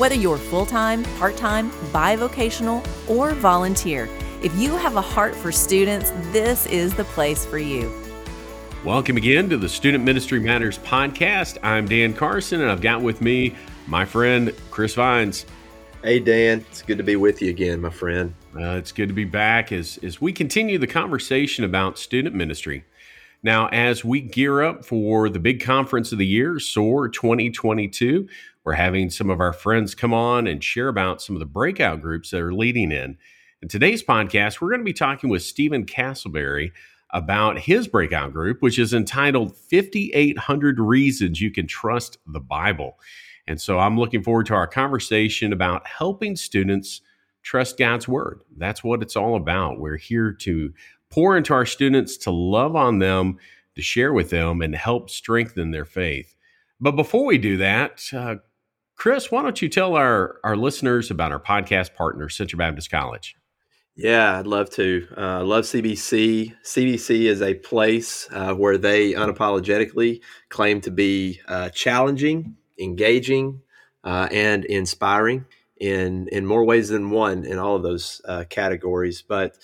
Whether 0.00 0.14
you're 0.14 0.38
full 0.38 0.64
time, 0.64 1.04
part 1.18 1.36
time, 1.36 1.70
bivocational, 1.92 2.82
or 3.06 3.32
volunteer, 3.32 4.08
if 4.42 4.50
you 4.56 4.74
have 4.78 4.96
a 4.96 5.02
heart 5.02 5.36
for 5.36 5.52
students, 5.52 6.10
this 6.32 6.64
is 6.68 6.94
the 6.94 7.04
place 7.04 7.44
for 7.44 7.58
you. 7.58 7.92
Welcome 8.82 9.18
again 9.18 9.50
to 9.50 9.58
the 9.58 9.68
Student 9.68 10.02
Ministry 10.02 10.40
Matters 10.40 10.78
podcast. 10.78 11.58
I'm 11.62 11.86
Dan 11.86 12.14
Carson, 12.14 12.62
and 12.62 12.70
I've 12.70 12.80
got 12.80 13.02
with 13.02 13.20
me 13.20 13.54
my 13.86 14.06
friend 14.06 14.54
Chris 14.70 14.94
Vines. 14.94 15.44
Hey, 16.02 16.18
Dan. 16.18 16.64
It's 16.70 16.80
good 16.80 16.96
to 16.96 17.04
be 17.04 17.16
with 17.16 17.42
you 17.42 17.50
again, 17.50 17.82
my 17.82 17.90
friend. 17.90 18.32
Uh, 18.56 18.76
it's 18.76 18.92
good 18.92 19.08
to 19.08 19.14
be 19.14 19.26
back 19.26 19.70
as, 19.70 19.98
as 20.02 20.18
we 20.18 20.32
continue 20.32 20.78
the 20.78 20.86
conversation 20.86 21.62
about 21.62 21.98
student 21.98 22.34
ministry. 22.34 22.86
Now, 23.42 23.68
as 23.68 24.04
we 24.04 24.20
gear 24.20 24.62
up 24.62 24.84
for 24.84 25.28
the 25.30 25.38
big 25.38 25.62
conference 25.62 26.12
of 26.12 26.18
the 26.18 26.26
year, 26.26 26.58
SOAR 26.58 27.08
2022, 27.08 28.28
we're 28.64 28.74
having 28.74 29.10
some 29.10 29.30
of 29.30 29.40
our 29.40 29.52
friends 29.52 29.94
come 29.94 30.12
on 30.12 30.46
and 30.46 30.62
share 30.62 30.88
about 30.88 31.22
some 31.22 31.34
of 31.34 31.40
the 31.40 31.46
breakout 31.46 32.00
groups 32.00 32.30
that 32.30 32.40
are 32.40 32.52
leading 32.52 32.92
in. 32.92 33.16
In 33.62 33.68
today's 33.68 34.02
podcast, 34.02 34.60
we're 34.60 34.70
going 34.70 34.80
to 34.80 34.84
be 34.84 34.92
talking 34.92 35.30
with 35.30 35.42
Stephen 35.42 35.86
Castleberry 35.86 36.72
about 37.12 37.58
his 37.58 37.88
breakout 37.88 38.32
group, 38.32 38.60
which 38.60 38.78
is 38.78 38.94
entitled 38.94 39.56
5,800 39.56 40.78
Reasons 40.78 41.40
You 41.40 41.50
Can 41.50 41.66
Trust 41.66 42.18
the 42.26 42.40
Bible. 42.40 42.98
And 43.46 43.60
so 43.60 43.78
I'm 43.78 43.98
looking 43.98 44.22
forward 44.22 44.46
to 44.46 44.54
our 44.54 44.66
conversation 44.66 45.52
about 45.52 45.86
helping 45.86 46.36
students 46.36 47.00
trust 47.42 47.78
God's 47.78 48.06
Word. 48.06 48.42
That's 48.56 48.84
what 48.84 49.02
it's 49.02 49.16
all 49.16 49.36
about. 49.36 49.80
We're 49.80 49.96
here 49.96 50.32
to 50.40 50.72
pour 51.10 51.36
into 51.36 51.54
our 51.54 51.66
students, 51.66 52.16
to 52.18 52.30
love 52.30 52.76
on 52.76 52.98
them, 52.98 53.38
to 53.74 53.82
share 53.82 54.12
with 54.12 54.30
them, 54.30 54.60
and 54.60 54.74
help 54.74 55.10
strengthen 55.10 55.70
their 55.70 55.84
faith. 55.84 56.36
But 56.80 56.92
before 56.92 57.24
we 57.26 57.38
do 57.38 57.56
that, 57.58 58.02
uh, 58.12 58.36
Chris, 59.00 59.30
why 59.30 59.40
don't 59.40 59.62
you 59.62 59.68
tell 59.70 59.96
our, 59.96 60.38
our 60.44 60.54
listeners 60.54 61.10
about 61.10 61.32
our 61.32 61.40
podcast 61.40 61.94
partner, 61.94 62.28
Central 62.28 62.58
Baptist 62.58 62.90
College? 62.90 63.34
Yeah, 63.96 64.38
I'd 64.38 64.46
love 64.46 64.68
to. 64.72 65.08
Uh, 65.16 65.20
I 65.20 65.36
uh, 65.36 65.44
love 65.44 65.64
CBC. 65.64 66.54
CBC 66.62 67.22
is 67.22 67.40
a 67.40 67.54
place 67.54 68.28
uh, 68.30 68.52
where 68.52 68.76
they 68.76 69.14
unapologetically 69.14 70.20
claim 70.50 70.82
to 70.82 70.90
be 70.90 71.40
uh, 71.48 71.70
challenging, 71.70 72.56
engaging, 72.78 73.62
uh, 74.04 74.28
and 74.30 74.66
inspiring 74.66 75.46
in 75.78 76.28
in 76.28 76.44
more 76.44 76.66
ways 76.66 76.90
than 76.90 77.08
one 77.08 77.46
in 77.46 77.58
all 77.58 77.76
of 77.76 77.82
those 77.82 78.20
uh, 78.26 78.44
categories. 78.50 79.24
But 79.26 79.56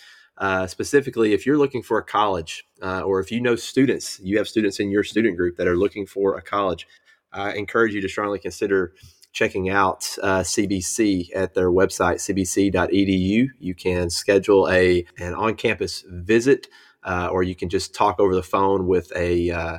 specifically, 0.67 1.35
if 1.35 1.45
you're 1.45 1.59
looking 1.59 1.83
for 1.83 1.99
a 1.99 2.03
college, 2.03 2.67
or 2.83 3.21
if 3.21 3.31
you 3.31 3.43
know 3.43 3.55
students, 3.57 4.19
you 4.23 4.39
have 4.39 4.49
students 4.49 4.81
in 4.81 4.91
your 4.91 5.05
student 5.05 5.37
group 5.37 5.59
that 5.59 5.69
are 5.69 5.77
looking 5.77 6.07
for 6.07 6.39
a 6.39 6.43
college, 6.43 6.87
I 7.33 7.53
encourage 7.53 7.95
you 7.95 8.01
to 8.01 8.09
strongly 8.09 8.39
consider 8.39 8.95
checking 9.37 9.69
out 9.69 10.17
uh, 10.23 10.41
CBC 10.41 11.29
at 11.35 11.53
their 11.53 11.71
website, 11.71 12.17
cbc.edu. 12.17 13.49
You 13.59 13.75
can 13.75 14.09
schedule 14.09 14.67
a 14.71 15.05
an 15.19 15.35
on-campus 15.35 16.05
visit, 16.09 16.69
uh, 17.05 17.29
or 17.31 17.43
you 17.43 17.55
can 17.55 17.69
just 17.69 17.95
talk 17.95 18.19
over 18.19 18.35
the 18.35 18.43
phone 18.43 18.87
with 18.87 19.13
a 19.15 19.51
uh, 19.51 19.79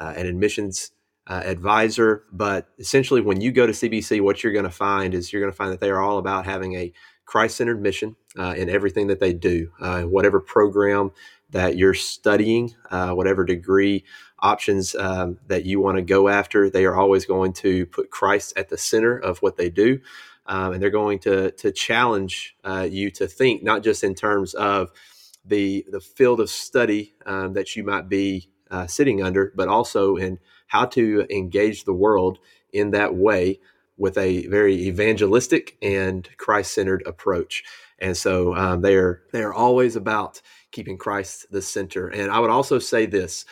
uh 0.00 0.14
an 0.16 0.26
admissions 0.26 0.90
uh, 1.28 1.40
advisor. 1.44 2.24
But 2.32 2.66
essentially, 2.80 3.20
when 3.20 3.40
you 3.40 3.52
go 3.52 3.64
to 3.64 3.72
CBC, 3.72 4.20
what 4.22 4.42
you're 4.42 4.52
going 4.52 4.64
to 4.64 4.70
find 4.70 5.14
is 5.14 5.32
you're 5.32 5.40
going 5.40 5.52
to 5.52 5.56
find 5.56 5.72
that 5.72 5.78
they 5.78 5.90
are 5.90 6.00
all 6.00 6.18
about 6.18 6.44
having 6.44 6.74
a 6.74 6.92
Christ-centered 7.26 7.80
mission 7.80 8.16
uh, 8.36 8.54
in 8.56 8.68
everything 8.68 9.06
that 9.06 9.20
they 9.20 9.32
do, 9.32 9.70
whatever 9.80 10.40
program 10.40 11.12
that 11.50 11.76
you're 11.76 11.94
studying, 11.94 12.74
whatever 12.90 13.44
degree 13.44 14.04
options 14.38 14.94
um, 14.94 15.38
that 15.46 15.64
you 15.64 15.80
want 15.80 15.96
to 15.96 16.02
go 16.02 16.28
after. 16.28 16.68
They 16.68 16.84
are 16.84 16.96
always 16.96 17.24
going 17.24 17.52
to 17.54 17.86
put 17.86 18.10
Christ 18.10 18.52
at 18.56 18.68
the 18.68 18.78
center 18.78 19.16
of 19.16 19.38
what 19.38 19.56
they 19.56 19.70
do. 19.70 20.00
Um, 20.46 20.74
and 20.74 20.82
they're 20.82 20.90
going 20.90 21.18
to, 21.20 21.50
to 21.52 21.72
challenge 21.72 22.56
uh, 22.64 22.86
you 22.88 23.10
to 23.12 23.26
think, 23.26 23.62
not 23.62 23.82
just 23.82 24.04
in 24.04 24.14
terms 24.14 24.54
of 24.54 24.90
the, 25.44 25.84
the 25.90 26.00
field 26.00 26.40
of 26.40 26.50
study 26.50 27.14
um, 27.24 27.54
that 27.54 27.74
you 27.74 27.82
might 27.82 28.08
be 28.08 28.48
uh, 28.70 28.86
sitting 28.86 29.22
under, 29.22 29.52
but 29.56 29.68
also 29.68 30.16
in 30.16 30.38
how 30.68 30.84
to 30.84 31.26
engage 31.30 31.84
the 31.84 31.92
world 31.92 32.38
in 32.72 32.90
that 32.90 33.14
way 33.14 33.60
with 33.96 34.18
a 34.18 34.46
very 34.48 34.74
evangelistic 34.86 35.76
and 35.80 36.28
Christ 36.36 36.74
centered 36.74 37.02
approach. 37.06 37.64
And 37.98 38.16
so 38.16 38.54
um, 38.54 38.82
they 38.82 38.96
are 38.96 39.22
they 39.32 39.42
are 39.42 39.54
always 39.54 39.96
about 39.96 40.42
keeping 40.76 40.98
Christ 40.98 41.50
the 41.50 41.62
center. 41.62 42.08
And 42.08 42.30
I 42.30 42.38
would 42.38 42.50
also 42.50 42.78
say 42.78 43.06
this 43.06 43.46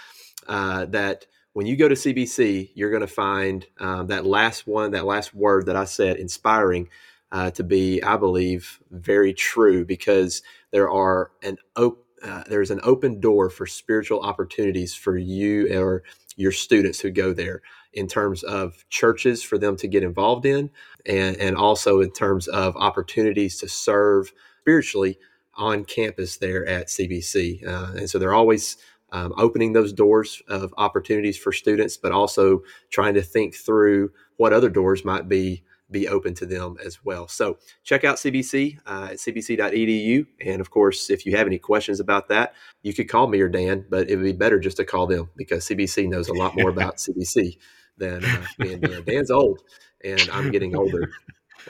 uh, 0.46 0.84
that 0.86 1.24
when 1.54 1.64
you 1.66 1.74
go 1.74 1.88
to 1.88 1.94
CBC, 1.94 2.70
you're 2.74 2.90
going 2.90 3.00
to 3.00 3.06
find 3.06 3.66
um, 3.80 4.08
that 4.08 4.26
last 4.26 4.66
one, 4.66 4.90
that 4.90 5.06
last 5.06 5.34
word 5.34 5.64
that 5.66 5.76
I 5.76 5.86
said, 5.86 6.18
inspiring, 6.18 6.90
uh, 7.32 7.50
to 7.52 7.64
be, 7.64 8.02
I 8.02 8.18
believe, 8.18 8.78
very 8.90 9.32
true 9.32 9.86
because 9.86 10.42
there 10.70 10.90
are 10.90 11.30
an 11.42 11.56
op- 11.76 12.04
uh, 12.22 12.44
there's 12.48 12.70
an 12.70 12.80
open 12.82 13.20
door 13.20 13.48
for 13.48 13.66
spiritual 13.66 14.20
opportunities 14.20 14.94
for 14.94 15.16
you 15.16 15.74
or 15.78 16.02
your 16.36 16.52
students 16.52 17.00
who 17.00 17.10
go 17.10 17.32
there 17.32 17.62
in 17.92 18.06
terms 18.06 18.42
of 18.42 18.84
churches 18.90 19.42
for 19.42 19.56
them 19.56 19.76
to 19.76 19.88
get 19.88 20.02
involved 20.02 20.44
in 20.44 20.70
and, 21.06 21.36
and 21.36 21.56
also 21.56 22.00
in 22.00 22.10
terms 22.10 22.48
of 22.48 22.76
opportunities 22.76 23.58
to 23.58 23.68
serve 23.68 24.32
spiritually 24.60 25.18
on 25.56 25.84
campus 25.84 26.36
there 26.36 26.66
at 26.66 26.88
CBC. 26.88 27.66
Uh, 27.66 27.92
and 27.96 28.10
so 28.10 28.18
they're 28.18 28.34
always 28.34 28.76
um, 29.12 29.32
opening 29.36 29.72
those 29.72 29.92
doors 29.92 30.42
of 30.48 30.74
opportunities 30.76 31.38
for 31.38 31.52
students, 31.52 31.96
but 31.96 32.12
also 32.12 32.62
trying 32.90 33.14
to 33.14 33.22
think 33.22 33.54
through 33.54 34.10
what 34.36 34.52
other 34.52 34.68
doors 34.68 35.04
might 35.04 35.28
be 35.28 35.62
be 35.90 36.08
open 36.08 36.34
to 36.34 36.46
them 36.46 36.76
as 36.84 37.04
well. 37.04 37.28
So 37.28 37.58
check 37.84 38.04
out 38.04 38.16
CBC 38.16 38.78
uh, 38.86 39.08
at 39.12 39.16
cbc.edu. 39.16 40.26
And 40.44 40.60
of 40.60 40.70
course, 40.70 41.10
if 41.10 41.26
you 41.26 41.36
have 41.36 41.46
any 41.46 41.58
questions 41.58 42.00
about 42.00 42.28
that, 42.28 42.54
you 42.82 42.92
could 42.94 43.08
call 43.08 43.28
me 43.28 43.40
or 43.40 43.48
Dan, 43.48 43.84
but 43.88 44.08
it 44.08 44.16
would 44.16 44.24
be 44.24 44.32
better 44.32 44.58
just 44.58 44.78
to 44.78 44.84
call 44.84 45.06
them 45.06 45.30
because 45.36 45.68
CBC 45.68 46.08
knows 46.08 46.28
a 46.28 46.32
lot 46.32 46.56
more 46.56 46.70
about 46.70 46.96
CBC 46.96 47.58
than 47.96 48.24
uh, 48.24 48.44
me 48.58 48.72
and 48.72 48.82
Dan. 48.82 49.04
Dan's 49.04 49.30
old 49.30 49.60
and 50.02 50.28
I'm 50.32 50.50
getting 50.50 50.74
older. 50.74 51.10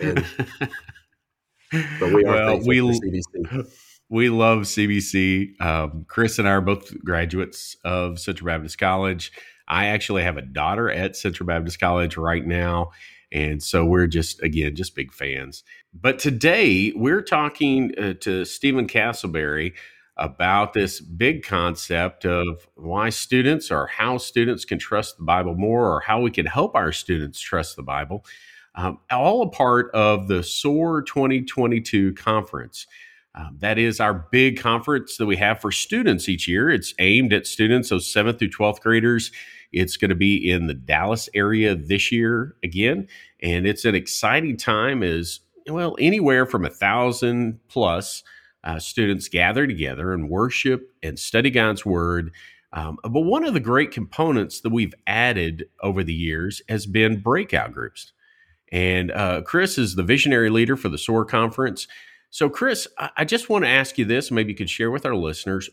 And, 0.00 0.24
but 2.00 2.12
we 2.12 2.24
are 2.24 2.34
well, 2.34 2.60
we, 2.64 2.78
CBC 2.80 3.66
we 4.08 4.28
love 4.28 4.60
CBC. 4.60 5.60
Um, 5.60 6.04
Chris 6.08 6.38
and 6.38 6.48
I 6.48 6.52
are 6.52 6.60
both 6.60 6.92
graduates 7.02 7.76
of 7.84 8.18
Central 8.18 8.46
Baptist 8.46 8.78
College. 8.78 9.32
I 9.66 9.86
actually 9.86 10.22
have 10.22 10.36
a 10.36 10.42
daughter 10.42 10.90
at 10.90 11.16
Central 11.16 11.46
Baptist 11.46 11.80
College 11.80 12.16
right 12.16 12.46
now. 12.46 12.90
And 13.32 13.62
so 13.62 13.84
we're 13.84 14.06
just, 14.06 14.42
again, 14.42 14.76
just 14.76 14.94
big 14.94 15.12
fans. 15.12 15.64
But 15.92 16.18
today 16.18 16.92
we're 16.94 17.22
talking 17.22 17.92
uh, 17.98 18.14
to 18.20 18.44
Stephen 18.44 18.86
Castleberry 18.86 19.72
about 20.16 20.74
this 20.74 21.00
big 21.00 21.42
concept 21.42 22.24
of 22.24 22.68
why 22.76 23.08
students 23.08 23.72
or 23.72 23.88
how 23.88 24.18
students 24.18 24.64
can 24.64 24.78
trust 24.78 25.16
the 25.18 25.24
Bible 25.24 25.56
more 25.56 25.92
or 25.92 26.00
how 26.00 26.20
we 26.20 26.30
can 26.30 26.46
help 26.46 26.76
our 26.76 26.92
students 26.92 27.40
trust 27.40 27.74
the 27.74 27.82
Bible. 27.82 28.24
Um, 28.74 28.98
all 29.10 29.42
a 29.42 29.50
part 29.50 29.90
of 29.94 30.28
the 30.28 30.42
SOAR 30.42 31.02
2022 31.02 32.14
conference. 32.14 32.86
Um, 33.36 33.56
that 33.60 33.78
is 33.78 34.00
our 34.00 34.14
big 34.30 34.60
conference 34.60 35.16
that 35.16 35.26
we 35.26 35.36
have 35.36 35.60
for 35.60 35.72
students 35.72 36.28
each 36.28 36.46
year. 36.46 36.70
It's 36.70 36.94
aimed 36.98 37.32
at 37.32 37.46
students, 37.46 37.88
so 37.88 37.98
seventh 37.98 38.38
through 38.38 38.50
12th 38.50 38.80
graders. 38.80 39.32
It's 39.72 39.96
going 39.96 40.10
to 40.10 40.14
be 40.14 40.50
in 40.50 40.68
the 40.68 40.74
Dallas 40.74 41.28
area 41.34 41.74
this 41.74 42.12
year 42.12 42.54
again. 42.62 43.08
And 43.42 43.66
it's 43.66 43.84
an 43.84 43.96
exciting 43.96 44.56
time 44.56 45.02
as 45.02 45.40
well, 45.68 45.96
anywhere 45.98 46.46
from 46.46 46.64
a 46.64 46.70
thousand 46.70 47.58
plus 47.68 48.22
uh, 48.62 48.78
students 48.78 49.28
gather 49.28 49.66
together 49.66 50.12
and 50.12 50.30
worship 50.30 50.90
and 51.02 51.18
study 51.18 51.50
God's 51.50 51.84
word. 51.84 52.32
Um, 52.72 52.98
but 53.02 53.20
one 53.20 53.44
of 53.44 53.54
the 53.54 53.60
great 53.60 53.90
components 53.90 54.60
that 54.60 54.70
we've 54.70 54.94
added 55.06 55.66
over 55.82 56.04
the 56.04 56.14
years 56.14 56.62
has 56.68 56.86
been 56.86 57.20
breakout 57.20 57.72
groups. 57.72 58.12
And 58.74 59.12
uh, 59.12 59.42
Chris 59.42 59.78
is 59.78 59.94
the 59.94 60.02
visionary 60.02 60.50
leader 60.50 60.76
for 60.76 60.88
the 60.88 60.98
SOAR 60.98 61.24
conference. 61.24 61.86
So, 62.30 62.48
Chris, 62.48 62.88
I 63.16 63.24
just 63.24 63.48
want 63.48 63.64
to 63.64 63.68
ask 63.68 63.96
you 63.98 64.04
this. 64.04 64.32
Maybe 64.32 64.50
you 64.50 64.56
could 64.56 64.68
share 64.68 64.90
with 64.90 65.06
our 65.06 65.14
listeners 65.14 65.70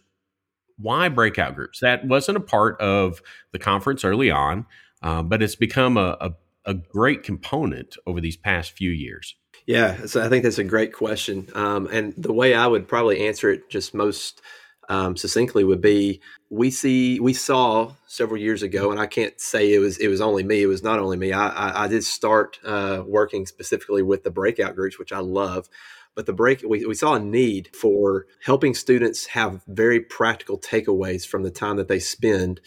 why 0.78 1.10
breakout 1.10 1.56
groups. 1.56 1.80
That 1.80 2.06
wasn't 2.06 2.38
a 2.38 2.42
part 2.42 2.80
of 2.80 3.24
the 3.54 3.58
conference 3.58 4.06
early 4.06 4.30
on, 4.30 4.68
uh, 5.02 5.24
but 5.24 5.42
it's 5.42 5.56
become 5.56 5.98
a, 5.98 6.16
a, 6.22 6.32
a 6.66 6.76
great 6.76 7.24
component 7.24 7.98
over 8.06 8.22
these 8.22 8.38
past 8.38 8.74
few 8.74 8.92
years? 8.92 9.36
Yeah, 9.66 10.06
so 10.06 10.24
I 10.24 10.30
think 10.30 10.44
that's 10.44 10.60
a 10.60 10.64
great 10.64 10.94
question. 10.94 11.48
Um, 11.56 11.88
and 11.92 12.14
the 12.16 12.34
way 12.34 12.54
I 12.54 12.68
would 12.68 12.88
probably 12.88 13.26
answer 13.26 13.50
it 13.50 13.68
just 13.68 13.96
most 13.96 14.44
um, 14.92 15.16
succinctly 15.16 15.64
would 15.64 15.80
be 15.80 16.20
we 16.50 16.70
see 16.70 17.18
we 17.22 17.32
saw 17.32 17.94
several 18.08 18.42
years 18.42 18.62
ago, 18.62 18.92
and 18.92 19.00
I 19.00 19.08
can't 19.08 19.40
say 19.40 19.74
it 19.74 19.80
was 19.80 19.98
it 19.98 20.10
was 20.10 20.20
only 20.20 20.44
me. 20.44 20.64
It 20.64 20.68
was 20.68 20.84
not 20.84 21.00
only 21.00 21.16
me. 21.16 21.32
I, 21.32 21.48
I, 21.48 21.86
I 21.86 21.88
did 21.88 22.04
start 22.04 22.60
uh, 22.66 23.02
working 23.08 23.46
specifically 23.46 24.02
with 24.02 24.26
the 24.26 24.32
breakout 24.32 24.76
groups, 24.76 25.00
which 25.00 25.14
I 25.14 25.20
love. 25.20 25.70
But 26.14 26.26
the 26.26 26.34
break 26.34 26.62
we, 26.68 26.86
we 26.86 26.94
saw 26.94 27.14
a 27.14 27.20
need 27.22 27.70
for 27.74 28.26
helping 28.44 28.74
students 28.74 29.28
have 29.28 29.64
very 29.66 30.02
practical 30.02 30.60
takeaways 30.60 31.26
from 31.26 31.44
the 31.44 31.52
time 31.52 31.78
that 31.78 31.88
they 31.88 32.00
spend 32.00 32.60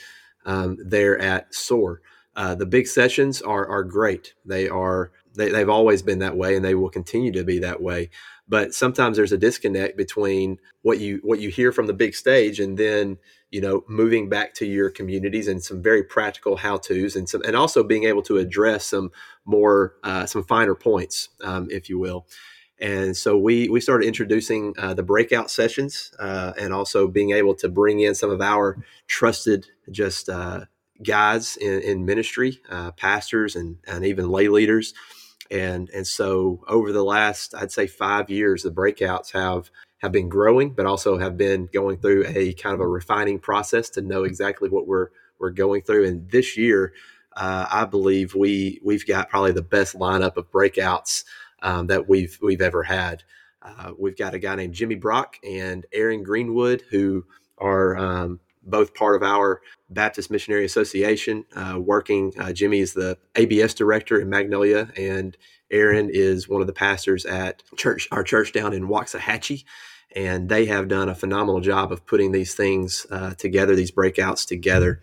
um, 0.47 0.79
there 0.83 1.19
at 1.19 1.55
SOAR. 1.55 2.01
Uh, 2.35 2.55
the 2.55 2.65
big 2.65 2.87
sessions 2.87 3.43
are 3.43 3.67
are 3.69 3.85
great. 3.85 4.33
They 4.47 4.67
are 4.67 5.13
they, 5.35 5.51
they've 5.51 5.69
always 5.69 6.01
been 6.01 6.21
that 6.21 6.39
way, 6.39 6.57
and 6.57 6.65
they 6.65 6.75
will 6.75 6.89
continue 6.89 7.33
to 7.33 7.45
be 7.45 7.59
that 7.59 7.83
way 7.83 8.09
but 8.47 8.75
sometimes 8.75 9.17
there's 9.17 9.33
a 9.33 9.39
disconnect 9.39 9.97
between 9.97 10.59
what 10.83 10.99
you 10.99 11.21
what 11.23 11.41
you 11.41 11.49
hear 11.49 11.73
from 11.73 11.87
the 11.87 11.93
big 11.93 12.15
stage 12.15 12.61
and 12.61 12.79
then 12.79 13.17
you 13.51 13.61
know 13.61 13.85
moving 13.89 14.29
back 14.29 14.55
to 14.55 14.67
your 14.67 14.91
communities 14.91 15.49
and 15.49 15.63
some 15.63 15.83
very 15.83 16.03
practical 16.03 16.57
how 16.57 16.77
to's 16.77 17.17
and 17.17 17.29
some 17.29 17.43
and 17.43 17.57
also 17.57 17.83
being 17.83 18.05
able 18.05 18.23
to 18.23 18.37
address 18.37 18.87
some 18.87 19.11
more 19.45 19.95
uh, 20.03 20.27
some 20.27 20.45
finer 20.45 20.75
points 20.75 21.31
um, 21.43 21.69
if 21.71 21.89
you 21.89 21.99
will. 21.99 22.27
And 22.81 23.17
so 23.17 23.39
we 23.39 23.69
we 23.69 23.81
started 23.81 24.07
introducing 24.07 24.75
uh, 24.77 24.95
the 24.95 25.03
breakout 25.03 25.51
sessions 25.51 26.13
uh, 26.19 26.53
and 26.59 26.73
also 26.73 27.07
being 27.07 27.31
able 27.31 27.55
to 27.57 27.69
bring 27.69 28.01
in 28.01 28.15
some 28.15 28.31
of 28.31 28.41
our 28.41 28.85
trusted 29.07 29.67
just 29.91 30.29
uh, 30.29 30.65
guys 31.03 31.57
in, 31.57 31.81
in 31.83 32.05
ministry 32.05 32.61
uh, 32.69 32.91
pastors 32.93 33.55
and, 33.55 33.79
and 33.87 34.05
even 34.05 34.29
lay 34.29 34.49
leaders 34.49 34.93
and 35.51 35.91
and 35.91 36.07
so 36.07 36.65
over 36.69 36.93
the 36.93 37.05
last 37.05 37.55
I'd 37.55 37.73
say 37.73 37.87
five 37.87 38.31
years, 38.31 38.63
the 38.63 38.71
breakouts 38.71 39.33
have 39.33 39.71
have 39.99 40.13
been 40.13 40.29
growing, 40.29 40.71
but 40.71 40.87
also 40.87 41.19
have 41.19 41.37
been 41.37 41.69
going 41.73 41.99
through 41.99 42.25
a 42.29 42.53
kind 42.55 42.75
of 42.75 42.81
a 42.81 42.87
refining 42.87 43.39
process 43.39 43.89
to 43.91 44.03
know 44.03 44.25
exactly 44.25 44.69
what 44.69 44.87
we're 44.87 45.09
we're 45.39 45.51
going 45.51 45.83
through. 45.83 46.07
And 46.07 46.31
this 46.31 46.57
year, 46.57 46.93
uh, 47.37 47.67
I 47.71 47.85
believe 47.85 48.35
we 48.35 48.81
we've 48.85 49.07
got 49.07 49.31
probably 49.31 49.53
the 49.53 49.63
best 49.63 49.97
lineup 49.99 50.37
of 50.37 50.51
breakouts 50.51 51.25
um, 51.63 51.87
that 51.89 52.09
we've 52.09 52.39
we've 52.43 52.63
ever 52.63 52.83
had. 52.83 53.23
Uh, 53.63 53.93
we've 53.99 54.17
got 54.17 54.35
a 54.35 54.39
guy 54.39 54.55
named 54.55 54.75
Jimmy 54.75 54.95
Brock 54.95 55.37
and 55.43 55.87
Aaron 55.93 56.23
Greenwood 56.23 56.83
who 56.91 57.25
are 57.59 57.97
um, 57.97 58.41
both 58.65 58.95
part 58.95 59.17
of 59.17 59.23
our 59.23 59.61
Baptist 59.91 60.31
Missionary 60.31 60.65
Association, 60.65 61.45
uh, 61.55 61.79
working. 61.79 62.33
Uh, 62.39 62.53
Jimmy 62.53 62.81
is 62.81 62.95
the 62.95 63.19
ABS 63.37 63.75
director 63.75 64.21
in 64.21 64.29
Magnolia, 64.29 64.89
and 64.97 65.37
Aaron 65.71 66.11
is 66.13 66.49
one 66.49 66.61
of 66.61 66.67
the 66.67 66.73
pastors 66.73 67.25
at 67.25 67.63
church, 67.77 68.09
our 68.13 68.23
church 68.23 68.53
down 68.53 68.73
in 68.73 68.89
Waxahachie. 68.89 69.65
And 70.15 70.49
they 70.49 70.67
have 70.67 70.87
done 70.87 71.09
a 71.09 71.15
phenomenal 71.15 71.61
job 71.61 71.91
of 71.91 72.07
putting 72.07 72.31
these 72.31 72.55
things 72.55 73.07
uh, 73.11 73.35
together, 73.35 73.75
these 73.75 73.91
breakouts 73.91 74.47
together. 74.47 75.01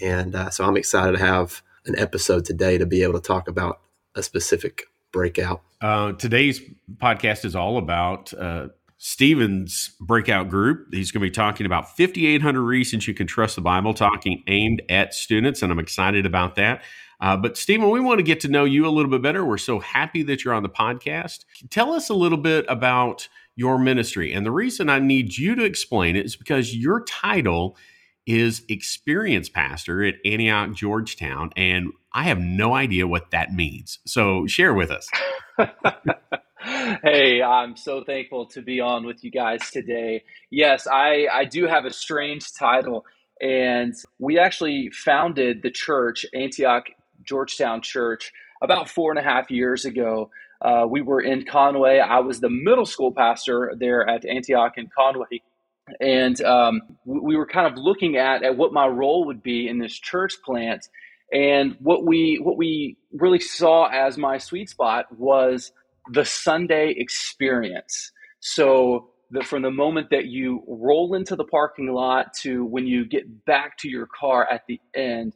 And 0.00 0.34
uh, 0.34 0.50
so 0.50 0.64
I'm 0.64 0.76
excited 0.76 1.18
to 1.18 1.24
have 1.24 1.62
an 1.84 1.98
episode 1.98 2.46
today 2.46 2.78
to 2.78 2.86
be 2.86 3.02
able 3.02 3.14
to 3.14 3.20
talk 3.20 3.46
about 3.46 3.80
a 4.14 4.22
specific 4.22 4.84
breakout. 5.12 5.62
Uh, 5.82 6.12
today's 6.12 6.60
podcast 6.96 7.44
is 7.44 7.54
all 7.54 7.76
about 7.76 8.32
uh, 8.34 8.68
Stephen's 9.06 9.90
breakout 10.00 10.48
group. 10.48 10.86
He's 10.90 11.12
going 11.12 11.20
to 11.20 11.26
be 11.26 11.30
talking 11.30 11.66
about 11.66 11.94
5,800 11.94 12.62
reasons 12.62 13.06
you 13.06 13.12
can 13.12 13.26
trust 13.26 13.54
the 13.54 13.60
Bible, 13.60 13.92
talking 13.92 14.42
aimed 14.46 14.80
at 14.88 15.12
students, 15.12 15.60
and 15.60 15.70
I'm 15.70 15.78
excited 15.78 16.24
about 16.24 16.54
that. 16.54 16.82
Uh, 17.20 17.36
but 17.36 17.58
Stephen, 17.58 17.90
we 17.90 18.00
want 18.00 18.18
to 18.20 18.22
get 18.22 18.40
to 18.40 18.48
know 18.48 18.64
you 18.64 18.86
a 18.86 18.88
little 18.88 19.10
bit 19.10 19.20
better. 19.20 19.44
We're 19.44 19.58
so 19.58 19.78
happy 19.78 20.22
that 20.22 20.42
you're 20.42 20.54
on 20.54 20.62
the 20.62 20.70
podcast. 20.70 21.44
Tell 21.68 21.92
us 21.92 22.08
a 22.08 22.14
little 22.14 22.38
bit 22.38 22.64
about 22.66 23.28
your 23.56 23.78
ministry. 23.78 24.32
And 24.32 24.46
the 24.46 24.50
reason 24.50 24.88
I 24.88 25.00
need 25.00 25.36
you 25.36 25.54
to 25.54 25.64
explain 25.64 26.16
it 26.16 26.24
is 26.24 26.34
because 26.34 26.74
your 26.74 27.04
title 27.04 27.76
is 28.24 28.62
experience 28.70 29.50
pastor 29.50 30.02
at 30.02 30.14
Antioch 30.24 30.72
Georgetown, 30.72 31.50
and 31.58 31.92
I 32.14 32.22
have 32.22 32.38
no 32.38 32.74
idea 32.74 33.06
what 33.06 33.32
that 33.32 33.52
means. 33.52 33.98
So 34.06 34.46
share 34.46 34.72
with 34.72 34.90
us. 34.90 35.10
hey, 36.64 37.42
I'm 37.42 37.76
so 37.76 38.02
thankful 38.04 38.46
to 38.46 38.62
be 38.62 38.80
on 38.80 39.04
with 39.04 39.22
you 39.22 39.30
guys 39.30 39.70
today. 39.70 40.24
Yes, 40.50 40.86
I, 40.86 41.26
I 41.30 41.44
do 41.44 41.66
have 41.66 41.84
a 41.84 41.92
strange 41.92 42.54
title, 42.58 43.04
and 43.38 43.92
we 44.18 44.38
actually 44.38 44.90
founded 44.90 45.62
the 45.62 45.70
church, 45.70 46.24
Antioch 46.34 46.84
Georgetown 47.22 47.82
Church, 47.82 48.32
about 48.62 48.88
four 48.88 49.10
and 49.10 49.18
a 49.18 49.22
half 49.22 49.50
years 49.50 49.84
ago. 49.84 50.30
Uh, 50.62 50.86
we 50.88 51.02
were 51.02 51.20
in 51.20 51.44
Conway. 51.44 51.98
I 51.98 52.20
was 52.20 52.40
the 52.40 52.48
middle 52.48 52.86
school 52.86 53.12
pastor 53.12 53.74
there 53.78 54.08
at 54.08 54.24
Antioch 54.24 54.78
in 54.78 54.88
Conway. 54.96 55.42
And 56.00 56.40
um, 56.42 56.80
we 57.04 57.36
were 57.36 57.46
kind 57.46 57.66
of 57.66 57.76
looking 57.76 58.16
at, 58.16 58.42
at 58.42 58.56
what 58.56 58.72
my 58.72 58.86
role 58.86 59.26
would 59.26 59.42
be 59.42 59.68
in 59.68 59.78
this 59.78 59.92
church 59.92 60.36
plant. 60.42 60.88
And 61.30 61.76
what 61.80 62.06
we 62.06 62.38
what 62.40 62.56
we 62.56 62.96
really 63.12 63.40
saw 63.40 63.86
as 63.86 64.16
my 64.16 64.38
sweet 64.38 64.70
spot 64.70 65.06
was 65.18 65.72
the 66.12 66.24
Sunday 66.24 66.94
experience. 66.96 68.12
So 68.40 69.10
the, 69.30 69.42
from 69.42 69.62
the 69.62 69.70
moment 69.70 70.08
that 70.10 70.26
you 70.26 70.62
roll 70.68 71.14
into 71.14 71.36
the 71.36 71.44
parking 71.44 71.92
lot 71.92 72.34
to 72.42 72.64
when 72.64 72.86
you 72.86 73.06
get 73.06 73.44
back 73.44 73.78
to 73.78 73.88
your 73.88 74.06
car 74.18 74.46
at 74.50 74.62
the 74.68 74.80
end, 74.94 75.34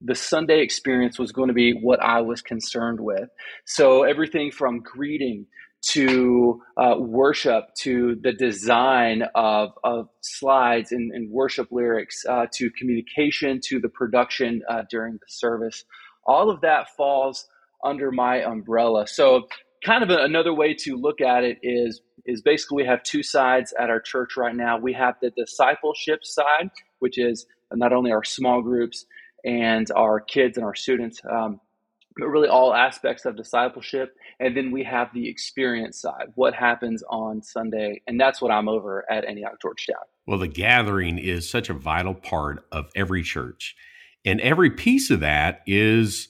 the 0.00 0.14
Sunday 0.14 0.60
experience 0.60 1.18
was 1.18 1.32
going 1.32 1.48
to 1.48 1.54
be 1.54 1.72
what 1.72 2.00
I 2.00 2.20
was 2.20 2.42
concerned 2.42 3.00
with. 3.00 3.28
So 3.64 4.04
everything 4.04 4.50
from 4.52 4.80
greeting 4.80 5.46
to 5.80 6.60
uh, 6.76 6.96
worship 6.98 7.64
to 7.82 8.16
the 8.22 8.32
design 8.32 9.22
of, 9.34 9.70
of 9.84 10.08
slides 10.20 10.92
and, 10.92 11.12
and 11.12 11.30
worship 11.30 11.68
lyrics 11.70 12.24
uh, 12.28 12.46
to 12.54 12.70
communication 12.70 13.60
to 13.64 13.80
the 13.80 13.88
production 13.88 14.62
uh, 14.68 14.82
during 14.90 15.14
the 15.14 15.26
service 15.28 15.84
all 16.26 16.50
of 16.50 16.60
that 16.60 16.88
falls 16.96 17.46
under 17.84 18.10
my 18.10 18.42
umbrella 18.42 19.06
so 19.06 19.46
kind 19.84 20.02
of 20.02 20.10
a, 20.10 20.22
another 20.24 20.54
way 20.54 20.74
to 20.74 20.96
look 20.96 21.20
at 21.20 21.44
it 21.44 21.58
is 21.62 22.00
is 22.24 22.42
basically 22.42 22.82
we 22.82 22.86
have 22.86 23.02
two 23.02 23.22
sides 23.22 23.72
at 23.78 23.88
our 23.88 24.00
church 24.00 24.36
right 24.36 24.54
now. 24.54 24.78
We 24.78 24.92
have 24.92 25.14
the 25.22 25.30
discipleship 25.30 26.24
side, 26.24 26.70
which 26.98 27.16
is 27.18 27.46
not 27.72 27.92
only 27.92 28.12
our 28.12 28.24
small 28.24 28.60
groups 28.60 29.06
and 29.44 29.90
our 29.96 30.20
kids 30.20 30.58
and 30.58 30.66
our 30.66 30.74
students, 30.74 31.22
um, 31.30 31.60
but 32.18 32.26
really 32.26 32.48
all 32.48 32.74
aspects 32.74 33.24
of 33.24 33.36
discipleship. 33.36 34.14
And 34.40 34.56
then 34.56 34.72
we 34.72 34.84
have 34.84 35.08
the 35.14 35.28
experience 35.28 36.00
side, 36.00 36.26
what 36.34 36.54
happens 36.54 37.02
on 37.08 37.42
Sunday, 37.42 38.02
and 38.06 38.20
that's 38.20 38.42
what 38.42 38.50
I'm 38.50 38.68
over 38.68 39.10
at 39.10 39.24
Antioch 39.24 39.60
Georgetown. 39.62 40.02
Well, 40.26 40.38
the 40.38 40.48
gathering 40.48 41.18
is 41.18 41.48
such 41.48 41.70
a 41.70 41.74
vital 41.74 42.14
part 42.14 42.64
of 42.70 42.90
every 42.94 43.22
church, 43.22 43.74
and 44.24 44.40
every 44.42 44.70
piece 44.70 45.10
of 45.10 45.20
that 45.20 45.62
is 45.66 46.28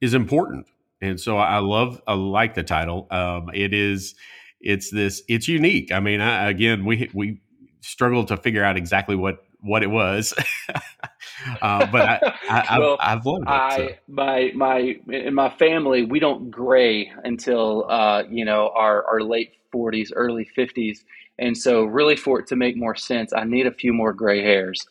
is 0.00 0.14
important 0.14 0.66
and 1.00 1.20
so 1.20 1.36
I 1.38 1.58
love, 1.58 2.00
I 2.06 2.14
like 2.14 2.54
the 2.54 2.62
title. 2.62 3.06
Um, 3.10 3.50
it 3.54 3.72
is, 3.72 4.14
it's 4.60 4.90
this, 4.90 5.22
it's 5.28 5.48
unique. 5.48 5.92
I 5.92 6.00
mean, 6.00 6.20
I, 6.20 6.50
again, 6.50 6.84
we 6.84 7.10
we 7.14 7.40
struggled 7.80 8.28
to 8.28 8.36
figure 8.36 8.64
out 8.64 8.76
exactly 8.76 9.16
what 9.16 9.44
what 9.60 9.82
it 9.82 9.88
was, 9.88 10.34
uh, 11.62 11.86
but 11.86 12.02
I, 12.02 12.34
I, 12.48 12.78
well, 12.78 12.96
I've, 13.00 13.18
I've 13.18 13.26
loved 13.26 13.42
it. 13.42 13.48
I 13.48 13.76
so. 13.76 13.88
my 14.08 14.52
my 14.54 14.96
in 15.08 15.34
my 15.34 15.50
family 15.50 16.04
we 16.04 16.20
don't 16.20 16.50
gray 16.50 17.12
until 17.24 17.88
uh, 17.90 18.22
you 18.28 18.44
know 18.44 18.70
our 18.74 19.04
our 19.06 19.20
late 19.20 19.52
forties, 19.72 20.12
early 20.14 20.44
fifties, 20.44 21.04
and 21.38 21.56
so 21.56 21.84
really 21.84 22.16
for 22.16 22.40
it 22.40 22.46
to 22.48 22.56
make 22.56 22.76
more 22.76 22.94
sense, 22.94 23.32
I 23.32 23.44
need 23.44 23.66
a 23.66 23.72
few 23.72 23.92
more 23.92 24.12
gray 24.12 24.42
hairs. 24.42 24.86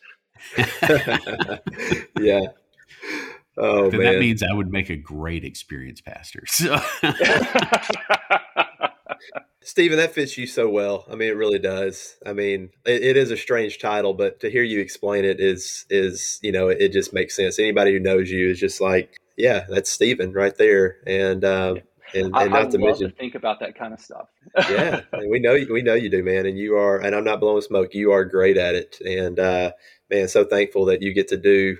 yeah. 2.20 2.48
Oh, 3.58 3.90
then 3.90 4.02
man. 4.02 4.14
that 4.14 4.20
means 4.20 4.44
I 4.44 4.54
would 4.54 4.72
make 4.72 4.90
a 4.90 4.96
great 4.96 5.44
experience 5.44 6.02
pastor. 6.02 6.44
So. 6.48 6.80
Stephen, 9.62 9.98
that 9.98 10.14
fits 10.14 10.38
you 10.38 10.48
so 10.48 10.70
well. 10.70 11.06
I 11.12 11.16
mean, 11.16 11.28
it 11.28 11.36
really 11.36 11.60
does. 11.60 12.18
I 12.26 12.32
mean, 12.32 12.70
it, 12.86 13.04
it 13.04 13.18
is 13.18 13.32
a 13.32 13.38
strange 13.38 13.80
title, 13.80 14.14
but 14.14 14.40
to 14.40 14.50
hear 14.50 14.64
you 14.64 14.80
explain 14.80 15.26
it 15.26 15.42
is 15.42 15.86
is 15.90 16.40
you 16.42 16.54
know 16.54 16.70
it, 16.70 16.94
just 16.94 17.14
makes 17.14 17.36
sense. 17.36 17.60
Anybody 17.60 17.92
who 17.92 18.00
knows 18.00 18.32
you 18.32 18.50
is 18.50 18.60
just 18.60 18.80
like, 18.80 19.18
yeah, 19.36 19.66
that's 19.68 19.92
Stephen 19.92 20.32
right 20.32 20.56
there, 20.58 20.98
and 21.06 21.44
um, 21.44 21.82
and, 22.14 22.28
and 22.28 22.36
I, 22.36 22.48
not 22.48 22.68
I 22.68 22.70
to 22.70 22.78
mention 22.78 23.10
to 23.10 23.16
think 23.16 23.36
about 23.36 23.60
that 23.60 23.78
kind 23.78 23.94
of 23.94 24.00
stuff. 24.00 24.30
yeah, 24.70 25.02
we 25.30 25.40
know 25.40 25.58
we 25.70 25.82
know 25.82 25.96
you 25.96 26.10
do, 26.10 26.24
man, 26.24 26.46
and 26.46 26.58
you 26.58 26.78
are. 26.78 26.98
And 27.00 27.14
I'm 27.14 27.26
not 27.26 27.42
blowing 27.42 27.62
smoke. 27.62 27.94
You 27.94 28.14
are 28.14 28.24
great 28.24 28.56
at 28.56 28.74
it, 28.74 29.02
and 29.02 29.38
uh, 29.38 29.72
man, 30.10 30.30
so 30.30 30.46
thankful 30.46 30.86
that 30.86 31.02
you 31.02 31.14
get 31.14 31.28
to 31.30 31.38
do 31.38 31.78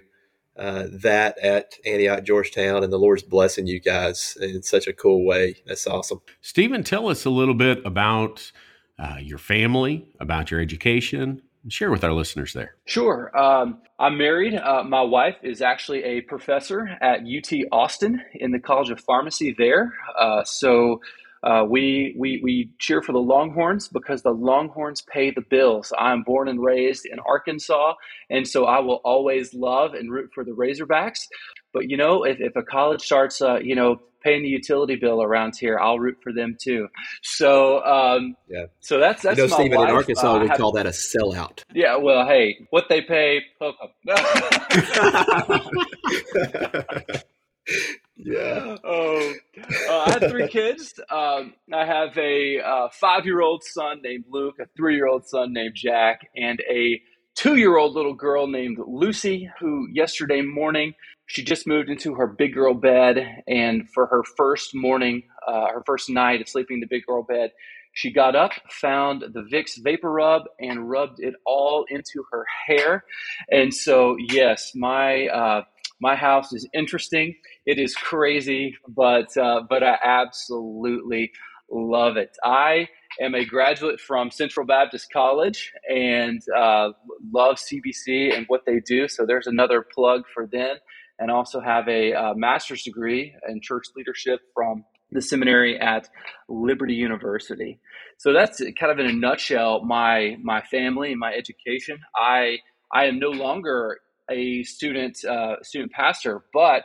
uh, 0.58 0.88
that 0.92 1.38
at 1.40 1.74
Antioch, 1.86 2.24
Georgetown, 2.24 2.84
and 2.84 2.92
the 2.92 3.00
Lord's 3.00 3.24
blessing 3.24 3.68
you 3.68 3.80
guys 3.80 4.38
in 4.42 4.64
such 4.64 4.88
a 4.88 4.94
cool 4.94 5.26
way. 5.26 5.56
That's 5.66 5.88
awesome. 5.88 6.22
Stephen, 6.42 6.84
tell 6.84 7.10
us 7.10 7.26
a 7.26 7.30
little 7.30 7.54
bit 7.54 7.86
about 7.86 8.52
uh, 9.00 9.18
your 9.22 9.38
family, 9.38 10.08
about 10.20 10.50
your 10.52 10.60
education, 10.60 11.42
Share 11.70 11.92
with 11.92 12.04
our 12.04 12.14
listeners 12.14 12.54
there. 12.54 12.76
Sure. 12.86 13.38
Um, 13.38 13.82
I'm 14.00 14.18
married. 14.18 14.56
Uh, 14.56 14.84
my 14.84 15.02
wife 15.02 15.36
is 15.44 15.62
actually 15.62 16.04
a 16.04 16.22
professor 16.22 16.88
at 17.02 17.22
UT 17.22 17.52
Austin 17.72 18.22
in 18.36 18.52
the 18.52 18.60
College 18.60 18.90
of 18.90 19.02
Pharmacy 19.02 19.54
there. 19.58 19.94
Uh, 20.18 20.44
so 20.46 21.02
uh, 21.44 21.65
we, 21.67 22.15
we, 22.17 22.39
we 22.44 22.72
cheer 22.79 23.01
for 23.01 23.12
the 23.12 23.20
Longhorns 23.20 23.88
because 23.88 24.22
the 24.22 24.32
Longhorns 24.32 25.01
pay 25.01 25.32
the 25.32 25.41
bills. 25.41 25.94
I'm 25.98 26.24
born 26.24 26.48
and 26.48 26.63
raised 26.63 27.06
in 27.06 27.20
Arkansas, 27.20 27.94
and 28.29 28.48
so 28.48 28.65
I 28.65 28.79
will 28.79 29.01
always 29.03 29.53
love 29.53 29.94
and 29.94 30.12
root 30.12 30.32
for 30.34 30.44
the 30.44 30.51
Razorbacks. 30.51 31.27
But 31.74 31.89
you 31.89 31.98
know, 31.98 32.24
if, 32.24 32.39
if 32.39 32.56
a 32.56 32.63
college 32.63 33.01
starts, 33.01 33.41
uh, 33.41 33.60
you 33.60 33.75
know, 33.75 34.00
paying 34.24 34.41
the 34.41 34.50
utility 34.50 34.96
bill 34.96 35.22
around 35.22 35.56
here, 35.58 35.79
I'll 35.79 36.00
root 36.00 36.17
for 36.22 36.34
them 36.34 36.58
too. 36.60 36.88
So, 37.22 37.84
um, 37.86 38.36
yeah. 38.50 38.65
So 38.79 39.00
that's 39.00 39.22
that's 39.22 39.38
you 39.38 39.48
know, 39.48 39.53
Stephen, 39.53 39.79
in 39.79 39.88
Arkansas, 39.88 40.36
uh, 40.36 40.39
we 40.39 40.48
have, 40.48 40.58
call 40.58 40.72
that 40.74 40.86
a 40.86 40.89
sellout. 40.89 41.63
Yeah. 41.74 41.98
Well, 41.98 42.25
hey, 42.25 42.67
what 42.72 42.86
they 42.89 43.01
pay. 43.01 43.41
Yeah. 48.18 48.78
Oh, 48.84 49.34
uh, 49.90 49.98
I 50.00 50.18
have 50.20 50.32
three 50.32 50.48
kids. 50.48 51.00
Um, 51.10 51.54
I 51.74 51.86
have 51.86 52.18
a 52.18 52.60
uh, 52.60 52.88
five-year-old 53.00 53.64
son 53.64 54.02
named 54.04 54.26
Luke, 54.30 54.56
a 54.60 54.66
three-year-old 54.76 55.28
son 55.28 55.54
named 55.54 55.74
Jack, 55.76 56.28
and 56.36 56.60
a 56.70 57.02
two-year-old 57.36 57.94
little 57.94 58.16
girl 58.16 58.48
named 58.48 58.80
Lucy, 58.86 59.50
who 59.60 59.88
yesterday 59.92 60.42
morning 60.42 60.94
she 61.28 61.44
just 61.44 61.68
moved 61.68 61.90
into 61.90 62.16
her 62.16 62.26
big 62.26 62.54
girl 62.54 62.74
bed, 62.74 63.44
and 63.48 63.90
for 63.90 64.08
her 64.08 64.24
first 64.38 64.74
morning, 64.74 65.24
uh, 65.46 65.68
her 65.74 65.84
first 65.86 66.10
night 66.10 66.42
of 66.42 66.48
sleeping 66.48 66.76
in 66.76 66.80
the 66.80 66.88
big 66.88 67.06
girl 67.06 67.22
bed, 67.22 67.52
she 67.94 68.12
got 68.12 68.36
up, 68.36 68.52
found 68.70 69.24
the 69.34 69.42
Vicks 69.42 69.80
VapoRub, 69.80 70.44
and 70.60 70.90
rubbed 70.90 71.20
it 71.20 71.34
all 71.46 71.86
into 71.90 72.24
her 72.32 72.46
hair. 72.68 73.04
And 73.52 73.74
so, 73.74 74.16
yes, 74.20 74.74
my 74.76 75.28
uh, 75.28 75.64
my 76.00 76.16
house 76.16 76.54
is 76.54 76.68
interesting. 76.74 77.36
It 77.66 77.80
is 77.80 77.96
crazy, 77.96 78.75
but 78.88 79.36
uh, 79.38 79.62
but 79.70 79.84
I 79.84 79.98
absolutely 80.04 81.32
love 81.70 82.18
it. 82.18 82.36
I 82.44 82.88
am 83.20 83.36
a 83.36 83.46
graduate 83.46 84.00
from 84.00 84.32
Central 84.32 84.66
Baptist 84.66 85.12
College 85.12 85.72
and 85.89 86.42
uh, 86.56 86.89
love 87.34 87.58
CBC 87.58 88.36
and 88.36 88.46
what 88.48 88.62
they 88.66 88.80
do. 88.80 89.08
So 89.08 89.25
there's 89.25 89.48
another 89.48 89.86
plug 89.94 90.24
for 90.34 90.48
them 90.48 90.77
and 91.20 91.32
also 91.32 91.60
have 91.60 91.88
a 91.88 92.13
uh, 92.13 92.34
master's 92.36 92.84
degree 92.84 93.34
in 93.50 93.60
church 93.62 93.86
leadership 93.96 94.39
from 94.54 94.86
the 95.12 95.22
seminary 95.22 95.80
at 95.80 96.10
Liberty 96.50 96.94
University. 96.94 97.80
So 98.18 98.34
that's 98.34 98.62
kind 98.80 98.92
of 98.92 99.00
in 99.00 99.08
a 99.08 99.13
nutshell 99.13 99.84
my 99.84 100.38
my 100.44 100.62
family 100.62 101.12
and 101.12 101.20
my 101.20 101.34
education. 101.34 102.00
I 102.16 102.58
I 102.94 103.06
am 103.06 103.20
no 103.20 103.30
longer 103.30 104.00
a 104.30 104.64
student 104.64 105.24
uh, 105.26 105.62
student 105.64 105.92
pastor, 105.92 106.44
but 106.54 106.84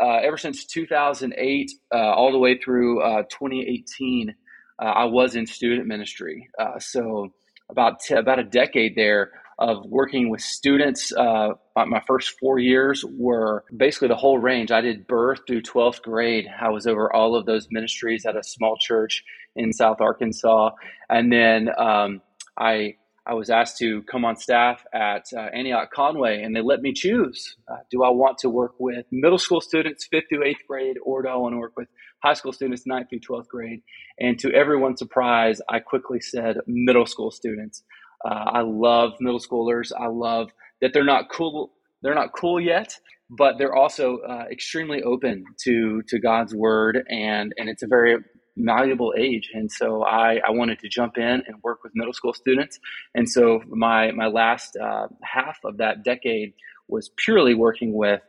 uh, 0.00 0.18
ever 0.22 0.36
since 0.36 0.64
2008, 0.66 1.70
uh, 1.92 1.96
all 1.96 2.32
the 2.32 2.38
way 2.38 2.58
through 2.58 3.02
uh, 3.02 3.22
2018, 3.24 4.34
uh, 4.80 4.84
I 4.84 5.04
was 5.04 5.34
in 5.34 5.46
student 5.46 5.86
ministry. 5.86 6.48
So 6.78 7.32
about 7.68 8.00
t- 8.00 8.14
about 8.14 8.38
a 8.38 8.44
decade 8.44 8.94
there 8.96 9.32
of 9.60 9.84
working 9.84 10.30
with 10.30 10.40
students. 10.40 11.12
Uh, 11.12 11.50
my 11.76 12.02
first 12.06 12.34
four 12.40 12.58
years 12.58 13.04
were 13.06 13.64
basically 13.76 14.08
the 14.08 14.16
whole 14.16 14.38
range. 14.38 14.72
I 14.72 14.80
did 14.80 15.06
birth 15.06 15.40
through 15.46 15.62
12th 15.62 16.00
grade. 16.00 16.46
I 16.60 16.70
was 16.70 16.86
over 16.86 17.14
all 17.14 17.36
of 17.36 17.44
those 17.44 17.68
ministries 17.70 18.24
at 18.24 18.36
a 18.36 18.42
small 18.42 18.78
church 18.78 19.22
in 19.54 19.72
South 19.74 20.00
Arkansas. 20.00 20.70
And 21.10 21.30
then 21.30 21.68
um, 21.78 22.22
I 22.58 22.94
I 23.26 23.34
was 23.34 23.50
asked 23.50 23.78
to 23.78 24.02
come 24.04 24.24
on 24.24 24.36
staff 24.36 24.84
at 24.92 25.26
uh, 25.36 25.40
Antioch 25.40 25.90
Conway, 25.90 26.42
and 26.42 26.56
they 26.56 26.62
let 26.62 26.80
me 26.80 26.92
choose. 26.92 27.56
Uh, 27.68 27.76
do 27.90 28.02
I 28.02 28.10
want 28.10 28.38
to 28.38 28.50
work 28.50 28.74
with 28.78 29.06
middle 29.10 29.38
school 29.38 29.60
students, 29.60 30.06
fifth 30.06 30.24
through 30.28 30.44
eighth 30.44 30.66
grade, 30.66 30.96
or 31.04 31.22
do 31.22 31.28
I 31.28 31.36
want 31.36 31.52
to 31.54 31.58
work 31.58 31.74
with 31.76 31.88
high 32.22 32.34
school 32.34 32.52
students, 32.52 32.86
ninth 32.86 33.10
through 33.10 33.20
12th 33.20 33.48
grade? 33.48 33.82
And 34.18 34.38
to 34.40 34.52
everyone's 34.52 34.98
surprise, 34.98 35.60
I 35.68 35.80
quickly 35.80 36.20
said 36.20 36.56
middle 36.66 37.06
school 37.06 37.30
students. 37.30 37.82
Uh, 38.24 38.44
I 38.52 38.60
love 38.62 39.12
middle 39.20 39.40
schoolers. 39.40 39.92
I 39.98 40.06
love 40.06 40.50
that 40.80 40.92
they're 40.92 41.04
not 41.04 41.30
cool. 41.30 41.72
They're 42.02 42.14
not 42.14 42.32
cool 42.32 42.60
yet, 42.60 42.96
but 43.30 43.58
they're 43.58 43.74
also 43.74 44.18
uh, 44.18 44.44
extremely 44.50 45.02
open 45.02 45.44
to 45.64 46.02
to 46.08 46.18
God's 46.18 46.54
word, 46.54 47.04
and 47.08 47.52
and 47.58 47.68
it's 47.68 47.82
a 47.82 47.86
very 47.86 48.16
malleable 48.64 49.14
age. 49.16 49.50
And 49.54 49.70
so 49.70 50.04
I, 50.04 50.40
I 50.46 50.50
wanted 50.50 50.78
to 50.80 50.88
jump 50.88 51.16
in 51.16 51.42
and 51.46 51.62
work 51.62 51.82
with 51.82 51.92
middle 51.94 52.12
school 52.12 52.34
students. 52.34 52.78
And 53.14 53.28
so 53.28 53.62
my 53.68 54.12
my 54.12 54.26
last 54.26 54.76
uh, 54.76 55.08
half 55.22 55.58
of 55.64 55.78
that 55.78 56.04
decade 56.04 56.52
was 56.88 57.10
purely 57.16 57.54
working 57.54 57.94
with 57.94 58.20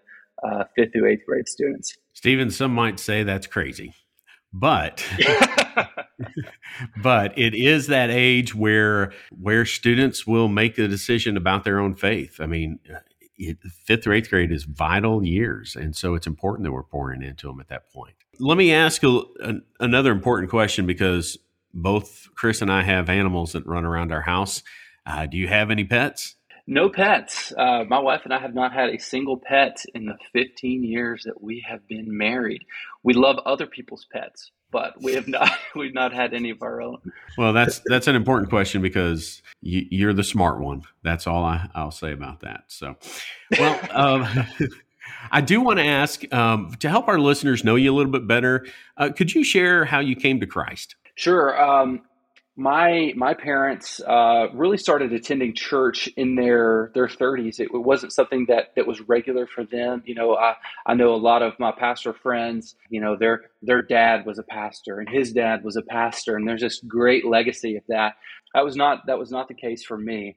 uh, 0.43 0.63
fifth 0.75 0.93
through 0.93 1.09
eighth 1.09 1.25
grade 1.25 1.47
students. 1.47 1.97
Stephen, 2.13 2.49
some 2.51 2.73
might 2.73 2.99
say 2.99 3.23
that's 3.23 3.47
crazy, 3.47 3.93
but 4.53 5.05
but 7.01 7.37
it 7.37 7.53
is 7.53 7.87
that 7.87 8.09
age 8.09 8.53
where 8.55 9.13
where 9.31 9.65
students 9.65 10.25
will 10.25 10.47
make 10.47 10.77
a 10.77 10.87
decision 10.87 11.37
about 11.37 11.63
their 11.63 11.79
own 11.79 11.95
faith. 11.95 12.39
I 12.39 12.45
mean, 12.45 12.79
it, 13.37 13.57
fifth 13.85 14.07
or 14.07 14.13
eighth 14.13 14.29
grade 14.29 14.51
is 14.51 14.63
vital 14.63 15.23
years, 15.23 15.75
and 15.75 15.95
so 15.95 16.15
it's 16.15 16.27
important 16.27 16.65
that 16.65 16.71
we're 16.71 16.83
pouring 16.83 17.21
into 17.21 17.47
them 17.47 17.59
at 17.59 17.69
that 17.69 17.91
point. 17.91 18.15
Let 18.41 18.57
me 18.57 18.73
ask 18.73 19.03
a, 19.03 19.21
a, 19.41 19.53
another 19.79 20.11
important 20.11 20.49
question 20.49 20.87
because 20.87 21.37
both 21.73 22.27
Chris 22.35 22.61
and 22.61 22.71
I 22.71 22.81
have 22.81 23.07
animals 23.07 23.51
that 23.53 23.65
run 23.67 23.85
around 23.85 24.11
our 24.11 24.21
house. 24.21 24.63
Uh, 25.05 25.27
do 25.27 25.37
you 25.37 25.47
have 25.47 25.69
any 25.69 25.83
pets? 25.83 26.35
No 26.65 26.89
pets. 26.89 27.53
Uh, 27.55 27.83
my 27.87 27.99
wife 27.99 28.21
and 28.23 28.33
I 28.33 28.39
have 28.39 28.55
not 28.55 28.73
had 28.73 28.89
a 28.89 28.97
single 28.97 29.37
pet 29.37 29.83
in 29.93 30.05
the 30.05 30.17
15 30.33 30.83
years 30.83 31.23
that 31.25 31.41
we 31.41 31.63
have 31.67 31.87
been 31.87 32.17
married. 32.17 32.65
We 33.03 33.13
love 33.13 33.37
other 33.45 33.67
people's 33.67 34.07
pets, 34.11 34.51
but 34.71 34.93
we 35.01 35.13
have 35.13 35.27
not 35.27 35.51
we've 35.75 35.93
not 35.93 36.13
had 36.13 36.33
any 36.33 36.49
of 36.49 36.61
our 36.61 36.81
own. 36.81 36.97
Well, 37.37 37.53
that's 37.53 37.81
that's 37.85 38.07
an 38.07 38.15
important 38.15 38.49
question 38.49 38.81
because 38.81 39.41
you, 39.61 40.07
are 40.07 40.13
the 40.13 40.23
smart 40.23 40.59
one. 40.61 40.83
That's 41.03 41.27
all 41.27 41.43
I, 41.43 41.67
will 41.75 41.91
say 41.91 42.11
about 42.11 42.39
that. 42.41 42.63
So, 42.67 42.95
well, 43.59 43.79
um, 43.91 44.47
I 45.29 45.41
do 45.41 45.61
want 45.61 45.79
to 45.79 45.85
ask 45.85 46.31
um, 46.33 46.75
to 46.79 46.89
help 46.89 47.07
our 47.07 47.19
listeners 47.19 47.63
know 47.63 47.75
you 47.75 47.93
a 47.93 47.95
little 47.95 48.11
bit 48.11 48.27
better. 48.27 48.65
Uh, 48.97 49.09
could 49.15 49.33
you 49.33 49.43
share 49.43 49.85
how 49.85 49.99
you 49.99 50.15
came 50.15 50.39
to 50.39 50.47
Christ? 50.47 50.95
Sure. 51.15 51.61
Um, 51.61 52.01
my 52.57 53.13
my 53.15 53.33
parents 53.33 54.01
uh, 54.01 54.47
really 54.53 54.77
started 54.77 55.13
attending 55.13 55.53
church 55.53 56.07
in 56.17 56.35
their 56.35 56.91
their 56.93 57.07
30s. 57.07 57.59
It, 57.59 57.69
wasn't 57.73 58.11
something 58.11 58.45
that 58.47 58.75
that 58.75 58.85
was 58.85 59.01
regular 59.01 59.47
for 59.47 59.63
them. 59.63 60.03
You 60.05 60.15
know, 60.15 60.35
I 60.35 60.55
I 60.85 60.93
know 60.93 61.13
a 61.13 61.17
lot 61.17 61.41
of 61.41 61.53
my 61.59 61.71
pastor 61.71 62.13
friends. 62.13 62.75
You 62.89 63.01
know, 63.01 63.15
their 63.15 63.43
their 63.61 63.81
dad 63.81 64.25
was 64.25 64.37
a 64.37 64.43
pastor 64.43 64.99
and 64.99 65.09
his 65.09 65.31
dad 65.31 65.63
was 65.63 65.75
a 65.77 65.81
pastor, 65.81 66.35
and 66.35 66.47
there's 66.47 66.61
this 66.61 66.79
great 66.81 67.25
legacy 67.25 67.77
of 67.77 67.83
that. 67.87 68.15
That 68.53 68.65
was 68.65 68.75
not 68.75 69.05
that 69.07 69.17
was 69.17 69.31
not 69.31 69.47
the 69.47 69.53
case 69.53 69.83
for 69.83 69.97
me, 69.97 70.35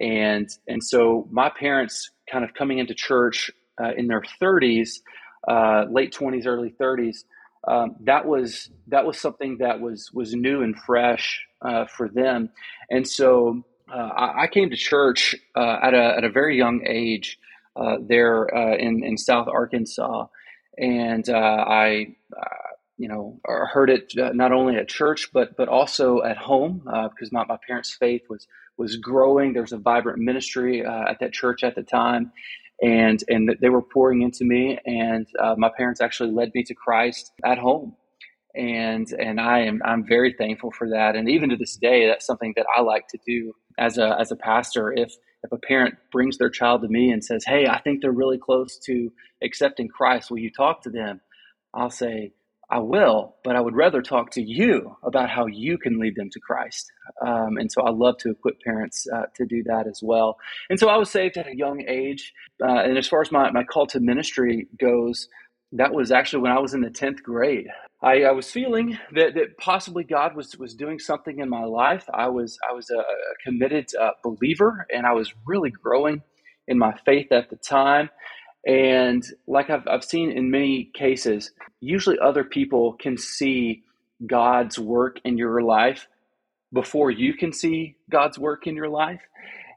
and 0.00 0.48
and 0.68 0.82
so 0.82 1.26
my 1.30 1.50
parents 1.50 2.10
kind 2.30 2.44
of 2.44 2.54
coming 2.54 2.78
into 2.78 2.94
church 2.94 3.50
uh, 3.80 3.92
in 3.96 4.06
their 4.06 4.22
30s, 4.40 5.00
uh, 5.48 5.84
late 5.90 6.12
20s, 6.12 6.46
early 6.46 6.74
30s 6.80 7.24
um, 7.66 7.96
that 8.00 8.26
was 8.26 8.70
that 8.88 9.04
was 9.04 9.18
something 9.18 9.58
that 9.58 9.80
was 9.80 10.10
was 10.12 10.34
new 10.34 10.62
and 10.62 10.76
fresh 10.78 11.44
uh, 11.62 11.86
for 11.86 12.08
them, 12.08 12.50
and 12.90 13.06
so 13.06 13.64
uh, 13.92 13.96
I, 13.96 14.42
I, 14.42 14.46
came 14.46 14.70
to 14.70 14.76
church 14.76 15.34
uh, 15.56 15.78
at 15.82 15.94
a 15.94 16.16
at 16.16 16.24
a 16.24 16.30
very 16.30 16.56
young 16.56 16.86
age 16.86 17.38
uh, 17.74 17.96
there 18.00 18.44
in 18.44 19.02
in 19.02 19.16
South 19.16 19.48
Arkansas, 19.48 20.26
and 20.78 21.28
I 21.28 22.14
you 22.98 23.08
know 23.08 23.40
heard 23.44 23.90
it 23.90 24.12
not 24.16 24.52
only 24.52 24.76
at 24.76 24.88
church 24.88 25.30
but 25.32 25.56
but 25.56 25.68
also 25.68 26.22
at 26.22 26.36
home 26.36 26.82
because 26.84 27.32
my, 27.32 27.44
my 27.46 27.58
parents' 27.66 27.96
faith 27.98 28.22
was 28.30 28.46
was 28.76 28.96
growing. 28.96 29.54
There 29.54 29.62
was 29.62 29.72
a 29.72 29.78
vibrant 29.78 30.20
ministry 30.20 30.86
at 30.86 31.18
that 31.18 31.32
church 31.32 31.64
at 31.64 31.74
the 31.74 31.82
time, 31.82 32.30
and 32.82 33.22
and 33.28 33.56
they 33.60 33.68
were 33.68 33.82
pouring 33.82 34.22
into 34.22 34.44
me. 34.44 34.78
And 34.86 35.26
uh, 35.38 35.54
my 35.56 35.70
parents 35.76 36.00
actually 36.00 36.32
led 36.32 36.52
me 36.54 36.62
to 36.64 36.74
Christ 36.74 37.32
at 37.44 37.58
home, 37.58 37.96
and 38.54 39.06
and 39.18 39.40
I 39.40 39.60
am 39.60 39.80
I'm 39.84 40.06
very 40.06 40.34
thankful 40.36 40.72
for 40.72 40.90
that. 40.90 41.16
And 41.16 41.28
even 41.28 41.50
to 41.50 41.56
this 41.56 41.76
day, 41.76 42.06
that's 42.06 42.26
something 42.26 42.52
that 42.56 42.66
I 42.76 42.82
like 42.82 43.08
to 43.08 43.18
do 43.26 43.52
as 43.78 43.98
a 43.98 44.16
as 44.18 44.32
a 44.32 44.36
pastor. 44.36 44.92
If 44.92 45.14
if 45.42 45.52
a 45.52 45.58
parent 45.58 45.94
brings 46.12 46.38
their 46.38 46.50
child 46.50 46.82
to 46.82 46.88
me 46.88 47.10
and 47.10 47.24
says, 47.24 47.44
"Hey, 47.46 47.66
I 47.66 47.80
think 47.80 48.02
they're 48.02 48.12
really 48.12 48.38
close 48.38 48.78
to 48.86 49.10
accepting 49.42 49.88
Christ. 49.88 50.30
Will 50.30 50.38
you 50.38 50.50
talk 50.50 50.82
to 50.82 50.90
them?" 50.90 51.20
I'll 51.74 51.90
say, 51.90 52.32
I 52.68 52.80
will, 52.80 53.36
but 53.44 53.54
I 53.54 53.60
would 53.60 53.76
rather 53.76 54.02
talk 54.02 54.30
to 54.32 54.42
you 54.42 54.96
about 55.04 55.30
how 55.30 55.46
you 55.46 55.78
can 55.78 56.00
lead 56.00 56.16
them 56.16 56.30
to 56.30 56.40
Christ. 56.40 56.90
Um, 57.24 57.58
and 57.58 57.70
so 57.70 57.82
I 57.82 57.90
love 57.90 58.18
to 58.18 58.30
equip 58.30 58.60
parents 58.60 59.06
uh, 59.14 59.26
to 59.36 59.46
do 59.46 59.62
that 59.64 59.86
as 59.86 60.00
well. 60.02 60.36
And 60.68 60.78
so 60.78 60.88
I 60.88 60.96
was 60.96 61.08
saved 61.08 61.36
at 61.36 61.46
a 61.46 61.56
young 61.56 61.84
age. 61.86 62.32
Uh, 62.60 62.80
and 62.80 62.98
as 62.98 63.06
far 63.06 63.20
as 63.20 63.30
my, 63.30 63.50
my 63.52 63.62
call 63.62 63.86
to 63.88 64.00
ministry 64.00 64.66
goes, 64.80 65.28
that 65.72 65.92
was 65.92 66.10
actually 66.10 66.42
when 66.42 66.50
I 66.50 66.58
was 66.58 66.74
in 66.74 66.80
the 66.80 66.90
10th 66.90 67.22
grade. 67.22 67.68
I, 68.02 68.24
I, 68.24 68.32
was 68.32 68.50
feeling 68.50 68.98
that, 69.12 69.34
that 69.34 69.56
possibly 69.58 70.04
God 70.04 70.36
was, 70.36 70.56
was 70.58 70.74
doing 70.74 70.98
something 70.98 71.38
in 71.38 71.48
my 71.48 71.64
life. 71.64 72.04
I 72.12 72.28
was, 72.28 72.58
I 72.68 72.72
was 72.72 72.90
a, 72.90 73.02
committed 73.44 73.88
uh, 74.00 74.10
believer 74.22 74.86
and 74.92 75.06
I 75.06 75.12
was 75.12 75.32
really 75.46 75.70
growing 75.70 76.22
in 76.68 76.78
my 76.78 76.96
faith 77.04 77.30
at 77.32 77.48
the 77.48 77.56
time. 77.56 78.10
And 78.66 79.24
like 79.46 79.70
I've, 79.70 79.86
I've 79.88 80.04
seen 80.04 80.32
in 80.32 80.50
many 80.50 80.90
cases, 80.94 81.52
usually 81.80 82.18
other 82.18 82.44
people 82.44 82.94
can 82.94 83.18
see 83.18 83.84
God's 84.26 84.78
work 84.78 85.20
in 85.24 85.38
your 85.38 85.62
life 85.62 86.08
before 86.72 87.10
you 87.10 87.34
can 87.34 87.52
see 87.52 87.96
God's 88.10 88.38
work 88.38 88.66
in 88.66 88.76
your 88.76 88.88
life. 88.88 89.20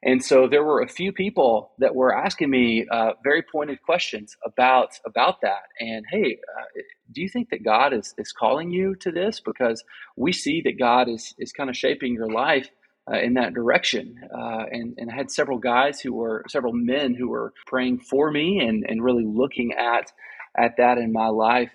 And 0.04 0.24
so 0.24 0.48
there 0.48 0.64
were 0.64 0.82
a 0.82 0.88
few 0.88 1.12
people 1.12 1.72
that 1.80 1.96
were 1.96 2.16
asking 2.16 2.50
me 2.50 2.88
uh, 2.92 3.14
very 3.24 3.44
pointed 3.44 3.82
questions 3.84 4.36
about 4.46 4.92
about 5.06 5.42
that. 5.42 5.64
And 5.80 6.06
hey, 6.10 6.40
uh, 6.58 6.82
do 7.12 7.22
you 7.22 7.30
think 7.30 7.50
that 7.52 7.64
God 7.66 7.94
is 7.94 8.16
is 8.18 8.32
calling 8.32 8.72
you 8.72 8.96
to 9.02 9.12
this? 9.12 9.42
Because 9.42 9.84
we 10.16 10.32
see 10.32 10.62
that 10.64 10.80
God 10.80 11.10
is 11.10 11.36
is 11.38 11.52
kind 11.52 11.70
of 11.70 11.76
shaping 11.78 12.14
your 12.14 12.32
life 12.32 12.70
uh, 13.12 13.20
in 13.20 13.34
that 13.36 13.54
direction. 13.54 14.20
Uh, 14.34 14.66
and 14.72 14.96
and 14.98 15.12
I 15.12 15.16
had 15.16 15.32
several 15.32 15.58
guys 15.58 16.00
who 16.00 16.14
were 16.14 16.46
several 16.48 16.74
men 16.74 17.14
who 17.14 17.30
were 17.30 17.54
praying 17.66 18.00
for 18.00 18.32
me 18.32 18.60
and 18.60 18.86
and 18.88 19.04
really 19.04 19.26
looking 19.26 19.74
at 19.74 20.12
at 20.58 20.78
that 20.78 20.98
in 20.98 21.12
my 21.12 21.28
life. 21.28 21.72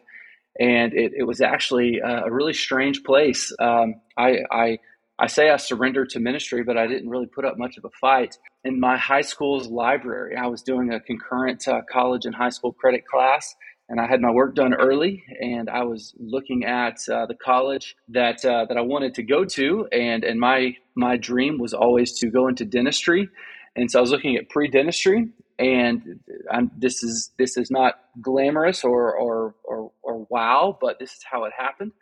And 0.58 0.94
it, 0.94 1.12
it 1.16 1.24
was 1.24 1.40
actually 1.40 1.98
a 1.98 2.30
really 2.30 2.52
strange 2.52 3.02
place. 3.02 3.52
Um, 3.58 3.96
I, 4.16 4.36
I 4.52 4.78
I 5.18 5.28
say 5.28 5.48
I 5.48 5.56
surrendered 5.58 6.10
to 6.10 6.20
ministry, 6.20 6.64
but 6.64 6.76
I 6.76 6.86
didn't 6.86 7.08
really 7.08 7.26
put 7.26 7.44
up 7.44 7.56
much 7.56 7.76
of 7.76 7.84
a 7.84 7.90
fight. 8.00 8.36
In 8.64 8.80
my 8.80 8.96
high 8.96 9.20
school's 9.20 9.68
library, 9.68 10.36
I 10.36 10.46
was 10.48 10.62
doing 10.62 10.92
a 10.92 11.00
concurrent 11.00 11.66
uh, 11.68 11.82
college 11.90 12.24
and 12.24 12.34
high 12.34 12.48
school 12.48 12.72
credit 12.72 13.06
class, 13.06 13.54
and 13.88 14.00
I 14.00 14.06
had 14.06 14.20
my 14.20 14.30
work 14.30 14.54
done 14.54 14.74
early. 14.74 15.24
And 15.40 15.68
I 15.68 15.84
was 15.84 16.14
looking 16.18 16.64
at 16.64 16.98
uh, 17.08 17.26
the 17.26 17.34
college 17.34 17.96
that 18.08 18.44
uh, 18.44 18.66
that 18.68 18.76
I 18.76 18.82
wanted 18.82 19.14
to 19.14 19.22
go 19.22 19.44
to, 19.44 19.86
and 19.92 20.24
and 20.24 20.40
my 20.40 20.76
my 20.94 21.16
dream 21.16 21.58
was 21.58 21.74
always 21.74 22.18
to 22.20 22.28
go 22.28 22.48
into 22.48 22.64
dentistry, 22.64 23.28
and 23.76 23.90
so 23.90 23.98
I 23.98 24.02
was 24.02 24.10
looking 24.10 24.36
at 24.36 24.48
pre 24.48 24.68
dentistry. 24.68 25.28
And 25.56 26.18
I'm, 26.50 26.72
this 26.76 27.04
is 27.04 27.30
this 27.38 27.56
is 27.56 27.70
not 27.70 27.94
glamorous 28.20 28.82
or, 28.82 29.14
or 29.14 29.54
or 29.62 29.92
or 30.02 30.26
wow, 30.28 30.76
but 30.80 30.98
this 30.98 31.12
is 31.12 31.20
how 31.30 31.44
it 31.44 31.52
happened. 31.56 31.92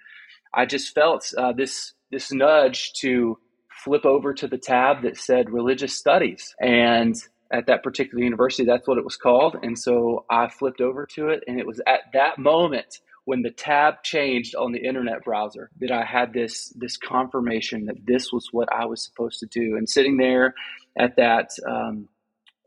I 0.54 0.64
just 0.64 0.94
felt 0.94 1.30
uh, 1.36 1.52
this 1.52 1.92
this 2.10 2.32
nudge 2.32 2.92
to 3.00 3.38
flip 3.84 4.04
over 4.04 4.32
to 4.34 4.46
the 4.46 4.58
tab 4.58 5.02
that 5.02 5.16
said 5.16 5.50
religious 5.50 5.96
studies. 5.96 6.54
And 6.60 7.16
at 7.52 7.66
that 7.66 7.82
particular 7.82 8.22
university, 8.24 8.64
that's 8.64 8.88
what 8.88 8.98
it 8.98 9.04
was 9.04 9.16
called. 9.16 9.56
And 9.62 9.78
so 9.78 10.24
I 10.30 10.48
flipped 10.48 10.80
over 10.80 11.06
to 11.14 11.28
it. 11.28 11.44
And 11.46 11.58
it 11.60 11.66
was 11.66 11.80
at 11.86 12.00
that 12.14 12.38
moment 12.38 13.00
when 13.24 13.42
the 13.42 13.50
tab 13.50 14.02
changed 14.02 14.54
on 14.54 14.72
the 14.72 14.84
internet 14.84 15.22
browser 15.24 15.70
that 15.80 15.92
I 15.92 16.04
had 16.04 16.32
this, 16.32 16.72
this 16.76 16.96
confirmation 16.96 17.86
that 17.86 18.04
this 18.04 18.32
was 18.32 18.48
what 18.50 18.72
I 18.72 18.86
was 18.86 19.04
supposed 19.04 19.40
to 19.40 19.46
do. 19.46 19.76
And 19.76 19.88
sitting 19.88 20.16
there 20.16 20.54
at 20.98 21.16
that, 21.16 21.50
um, 21.68 22.08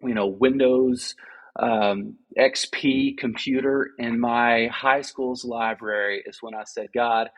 you 0.01 0.13
know, 0.13 0.27
Windows 0.27 1.15
um, 1.59 2.15
XP 2.37 3.17
computer 3.17 3.91
in 3.97 4.19
my 4.19 4.67
high 4.67 5.01
school's 5.01 5.43
library 5.45 6.23
is 6.25 6.37
when 6.41 6.53
I 6.53 6.63
said, 6.65 6.87
God, 6.93 7.29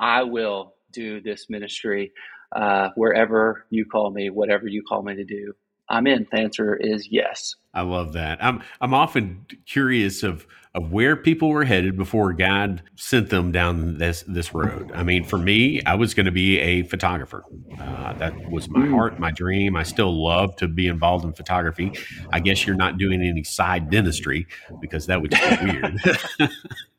I 0.00 0.22
will 0.22 0.74
do 0.92 1.20
this 1.20 1.46
ministry 1.50 2.12
uh, 2.54 2.88
wherever 2.96 3.66
you 3.70 3.84
call 3.84 4.10
me, 4.10 4.30
whatever 4.30 4.66
you 4.66 4.82
call 4.82 5.02
me 5.02 5.16
to 5.16 5.24
do. 5.24 5.54
I'm 5.90 6.06
in. 6.06 6.26
The 6.30 6.38
answer 6.38 6.76
is 6.76 7.08
yes. 7.10 7.56
I 7.74 7.82
love 7.82 8.14
that. 8.14 8.42
I'm 8.42 8.62
I'm 8.80 8.94
often 8.94 9.46
curious 9.66 10.22
of 10.22 10.46
of 10.74 10.92
where 10.92 11.16
people 11.16 11.48
were 11.48 11.64
headed 11.64 11.96
before 11.96 12.32
God 12.32 12.82
sent 12.94 13.30
them 13.30 13.52
down 13.52 13.98
this 13.98 14.24
this 14.28 14.54
road. 14.54 14.90
I 14.94 15.02
mean, 15.02 15.24
for 15.24 15.38
me, 15.38 15.82
I 15.84 15.94
was 15.94 16.14
going 16.14 16.26
to 16.26 16.32
be 16.32 16.58
a 16.58 16.82
photographer. 16.84 17.44
Uh, 17.78 18.12
that 18.14 18.50
was 18.50 18.68
my 18.68 18.80
mm. 18.80 18.90
heart, 18.90 19.18
my 19.18 19.30
dream. 19.30 19.76
I 19.76 19.82
still 19.82 20.24
love 20.24 20.56
to 20.56 20.68
be 20.68 20.86
involved 20.86 21.24
in 21.24 21.32
photography. 21.32 21.92
I 22.32 22.40
guess 22.40 22.66
you're 22.66 22.76
not 22.76 22.98
doing 22.98 23.22
any 23.22 23.44
side 23.44 23.90
dentistry 23.90 24.46
because 24.80 25.06
that 25.06 25.20
would 25.20 25.30
be 25.30 25.38
weird. 25.62 26.00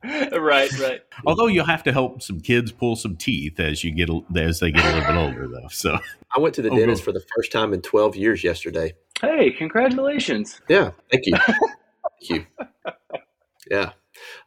right, 0.33 0.79
right. 0.79 1.01
Although 1.25 1.47
you'll 1.47 1.65
have 1.65 1.83
to 1.83 1.91
help 1.91 2.21
some 2.21 2.39
kids 2.39 2.71
pull 2.71 2.95
some 2.95 3.15
teeth 3.15 3.59
as 3.59 3.83
you 3.83 3.91
get 3.91 4.09
as 4.35 4.59
they 4.59 4.71
get 4.71 4.83
a 4.83 4.87
little 4.87 5.13
bit 5.13 5.15
older, 5.15 5.47
though. 5.47 5.67
So 5.69 5.97
I 6.35 6.39
went 6.39 6.55
to 6.55 6.61
the 6.61 6.69
oh, 6.69 6.77
dentist 6.77 7.03
for 7.03 7.11
the 7.11 7.23
first 7.35 7.51
time 7.51 7.73
in 7.73 7.81
12 7.81 8.15
years 8.15 8.43
yesterday. 8.43 8.93
Hey, 9.21 9.51
congratulations! 9.51 10.61
Yeah, 10.69 10.91
thank 11.11 11.25
you, 11.25 11.33
thank 11.37 12.29
you. 12.29 12.45
Yeah, 13.69 13.91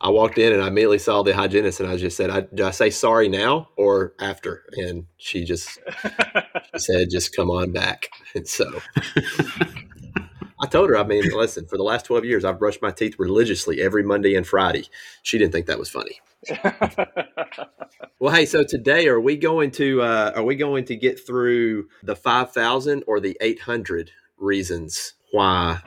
I 0.01 0.09
walked 0.09 0.39
in 0.39 0.53
and 0.53 0.63
I 0.63 0.69
immediately 0.69 0.99
saw 0.99 1.23
the 1.23 1.35
hygienist, 1.35 1.81
and 1.81 1.89
I 1.91 1.97
just 1.97 2.17
said, 2.17 2.31
I, 2.31 2.41
"Do 2.41 2.65
I 2.65 2.71
say 2.71 2.91
sorry 2.91 3.29
now 3.29 3.69
or 3.77 4.15
after?" 4.19 4.65
And 4.73 5.07
she 5.19 5.45
just 5.45 5.79
she 6.73 6.79
said, 6.79 7.09
"Just 7.11 7.37
come 7.37 7.51
on 7.51 7.73
back." 7.73 8.09
And 8.35 8.49
so 8.49 8.81
I 10.63 10.67
told 10.67 10.89
her, 10.89 10.97
I 10.97 11.05
mean, 11.05 11.25
listen, 11.37 11.67
for 11.67 11.77
the 11.77 11.83
last 11.83 12.07
12 12.07 12.25
years, 12.25 12.45
I've 12.47 12.59
brushed 12.59 12.81
my 12.81 12.93
teeth 12.93 13.17
religiously 13.19 13.83
every 13.83 14.03
Monday 14.03 14.35
and 14.37 14.47
Friday. 14.47 14.87
She 15.23 15.37
didn't 15.37 15.53
think 15.53 15.67
that 15.67 15.79
was 15.79 15.91
funny. 15.91 16.21
well, 18.19 18.33
hey, 18.33 18.47
so 18.47 18.65
today 18.65 19.07
are 19.09 19.21
we 19.21 19.37
going 19.37 19.71
to 19.73 20.01
uh, 20.01 20.33
are 20.35 20.45
we 20.45 20.57
going 20.57 20.87
to 20.87 20.97
get 20.97 21.25
through 21.27 21.89
the 22.03 22.17
5,000 22.17 23.05
or 23.07 23.21
the 23.21 23.37
800 23.41 24.13
reasons 24.43 25.15
why 25.31 25.81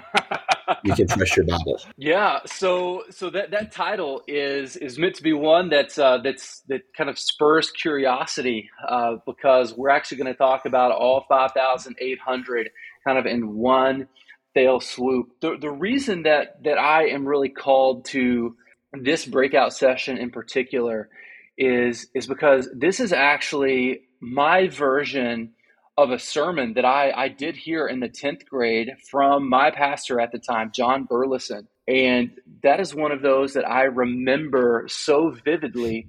you 0.84 0.94
can 0.94 1.08
trust 1.08 1.38
your 1.38 1.46
Bible? 1.46 1.80
Yeah, 1.98 2.40
so 2.46 3.04
so 3.12 3.30
that 3.30 3.52
that 3.52 3.72
title 3.72 4.24
is 4.28 4.76
is 4.76 4.98
meant 4.98 5.16
to 5.16 5.24
be 5.24 5.34
one 5.34 5.70
that's 5.70 5.98
uh, 5.98 6.18
that's 6.24 6.62
that 6.68 6.82
kind 6.98 7.10
of 7.10 7.20
spurs 7.20 7.72
curiosity 7.72 8.70
uh, 8.88 9.18
because 9.26 9.76
we're 9.76 9.90
actually 9.90 10.18
going 10.18 10.34
to 10.34 10.38
talk 10.38 10.66
about 10.66 10.92
all 10.92 11.26
5,800 11.30 12.70
kind 13.06 13.18
of 13.18 13.26
in 13.26 13.56
one 13.56 14.08
fail 14.54 14.80
swoop. 14.80 15.28
The, 15.42 15.58
the 15.60 15.72
reason 15.72 16.24
that 16.24 16.64
that 16.64 16.78
I 16.78 17.08
am 17.08 17.28
really 17.28 17.50
called 17.50 18.06
to 18.06 18.56
this 18.94 19.26
breakout 19.26 19.74
session 19.74 20.18
in 20.18 20.32
particular 20.32 21.10
is 21.58 22.08
is 22.16 22.28
because 22.28 22.68
this 22.76 23.00
is 23.00 23.14
actually 23.14 24.02
my 24.20 24.68
version 24.68 25.52
of 25.98 26.12
a 26.12 26.20
sermon 26.20 26.74
that 26.74 26.86
I, 26.86 27.12
I 27.12 27.28
did 27.30 27.56
hear 27.56 27.88
in 27.88 28.00
the 28.02 28.10
10th 28.10 28.46
grade 28.46 28.92
from 29.10 29.48
my 29.50 29.72
pastor 29.72 30.20
at 30.20 30.32
the 30.32 30.40
time, 30.40 30.72
John 30.74 31.06
Burleson. 31.06 31.68
And 31.88 32.32
that 32.64 32.80
is 32.80 32.94
one 32.94 33.12
of 33.12 33.22
those 33.22 33.54
that 33.54 33.68
I 33.68 33.84
remember 33.84 34.86
so 34.90 35.36
vividly 35.46 36.08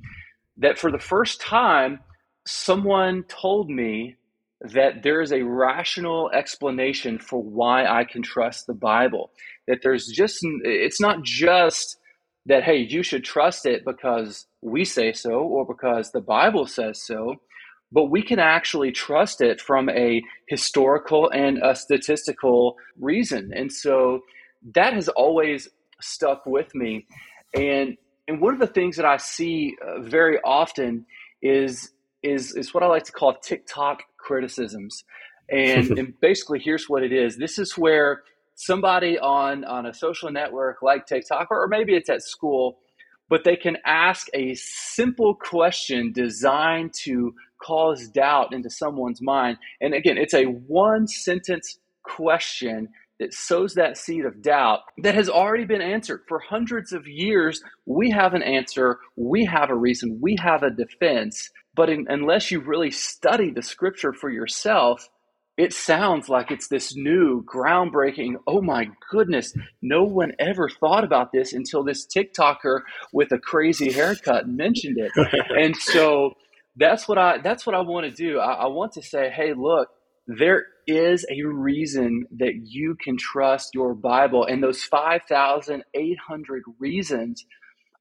that 0.57 0.79
for 0.79 0.91
the 0.91 0.99
first 0.99 1.41
time, 1.41 2.01
someone 2.47 3.25
told 3.25 3.71
me 3.71 4.17
that 4.61 5.03
there 5.03 5.21
is 5.21 5.33
a 5.33 5.43
rational 5.43 6.31
explanation 6.33 7.19
for 7.19 7.41
why 7.43 7.87
I 7.87 8.05
can 8.05 8.23
trust 8.23 8.67
the 8.67 8.75
Bible. 8.75 9.31
That 9.69 9.81
there's 9.83 10.07
just, 10.07 10.39
it's 10.65 11.01
not 11.01 11.23
just 11.23 11.99
that, 12.47 12.65
hey, 12.65 12.79
you 12.79 13.03
should 13.03 13.25
trust 13.25 13.67
it 13.67 13.85
because 13.85 14.47
we 14.63 14.85
say 14.85 15.13
so 15.13 15.41
or 15.41 15.67
because 15.67 16.11
the 16.11 16.21
Bible 16.21 16.67
says 16.67 17.03
so, 17.05 17.37
but 17.93 18.05
we 18.07 18.23
can 18.23 18.39
actually 18.39 18.93
trust 18.93 19.41
it 19.41 19.61
from 19.61 19.89
a 19.89 20.23
historical 20.49 21.31
and 21.31 21.59
a 21.63 21.75
statistical 21.75 22.77
reason. 22.99 23.53
And 23.55 23.73
so 23.73 24.23
that 24.75 24.93
has 24.93 25.09
always 25.09 25.69
stuck 26.01 26.47
with 26.47 26.75
me. 26.75 27.07
And, 27.55 27.97
and 28.27 28.41
one 28.41 28.55
of 28.55 28.61
the 28.61 28.67
things 28.67 28.97
that 28.97 29.07
I 29.07 29.19
see 29.19 29.77
uh, 29.87 30.01
very 30.01 30.39
often 30.45 31.07
is, 31.41 31.93
is, 32.23 32.55
is 32.55 32.75
what 32.75 32.83
I 32.83 32.87
like 32.87 33.05
to 33.05 33.13
call 33.13 33.35
TikTok 33.35 34.03
criticisms. 34.19 35.05
And, 35.49 35.91
and 35.99 36.21
basically, 36.21 36.59
here's 36.59 36.89
what 36.89 37.03
it 37.03 37.13
is 37.13 37.37
this 37.37 37.59
is 37.59 37.79
where 37.79 38.23
somebody 38.57 39.19
on, 39.19 39.65
on 39.65 39.87
a 39.87 39.95
social 39.95 40.31
network 40.31 40.83
like 40.83 41.07
TikTok, 41.07 41.49
or 41.51 41.69
maybe 41.69 41.95
it's 41.95 42.11
at 42.11 42.23
school, 42.23 42.79
but 43.29 43.45
they 43.45 43.57
can 43.57 43.77
ask 43.85 44.29
a 44.35 44.55
simple 44.55 45.35
question 45.35 46.13
designed 46.13 46.95
to 47.05 47.35
cause 47.67 48.09
doubt 48.09 48.53
into 48.53 48.71
someone's 48.71 49.21
mind. 49.23 49.59
And 49.81 49.95
again, 49.95 50.19
it's 50.19 50.35
a 50.35 50.45
one 50.45 51.07
sentence 51.07 51.79
question 52.03 52.89
that 53.19 53.33
sows 53.33 53.75
that 53.75 53.97
seed 53.97 54.25
of 54.25 54.43
doubt 54.43 54.81
that 55.03 55.15
has 55.15 55.29
already 55.29 55.65
been 55.65 55.81
answered 55.81 56.21
for 56.29 56.39
hundreds 56.39 56.93
of 56.93 57.07
years. 57.07 57.63
We 57.87 58.11
have 58.11 58.35
an 58.35 58.43
answer, 58.43 58.99
we 59.17 59.47
have 59.47 59.71
a 59.71 59.75
reason, 59.75 60.19
we 60.21 60.37
have 60.41 60.63
a 60.63 60.71
defense. 60.71 61.51
But 61.75 61.91
in, 61.91 62.07
unless 62.09 62.51
you 62.51 62.61
really 62.61 62.91
study 62.91 63.51
the 63.51 63.63
scripture 63.63 64.13
for 64.13 64.31
yourself, 64.31 65.09
it 65.57 65.73
sounds 65.73 66.29
like 66.29 66.51
it's 66.51 66.69
this 66.69 66.95
new, 66.95 67.43
groundbreaking, 67.45 68.35
oh 68.47 68.61
my 68.61 68.89
goodness, 69.11 69.55
no 69.81 70.05
one 70.05 70.33
ever 70.39 70.69
thought 70.69 71.03
about 71.03 71.33
this 71.33 71.55
until 71.55 71.83
this 71.83 72.07
TikToker 72.07 72.81
with 73.13 73.33
a 73.33 73.39
crazy 73.39 73.91
haircut 73.91 74.47
mentioned 74.49 74.99
it. 74.99 75.13
and 75.59 75.75
so 75.75 76.35
that's 76.77 77.09
what 77.09 77.19
I 77.19 77.39
that's 77.39 77.67
what 77.67 77.75
I 77.77 77.81
want 77.83 78.07
to 78.07 78.13
do. 78.13 78.39
I, 78.41 78.53
I 78.55 78.67
want 78.69 78.93
to 78.95 79.03
say, 79.03 79.31
hey, 79.31 79.55
look, 79.57 79.89
there 80.29 80.67
is 80.87 81.27
a 81.31 81.43
reason 81.45 82.27
that 82.39 82.55
you 82.65 82.97
can 83.03 83.17
trust 83.19 83.71
your 83.75 83.95
Bible. 83.95 84.45
And 84.47 84.63
those 84.63 84.83
5,800 84.85 86.63
reasons 86.81 87.45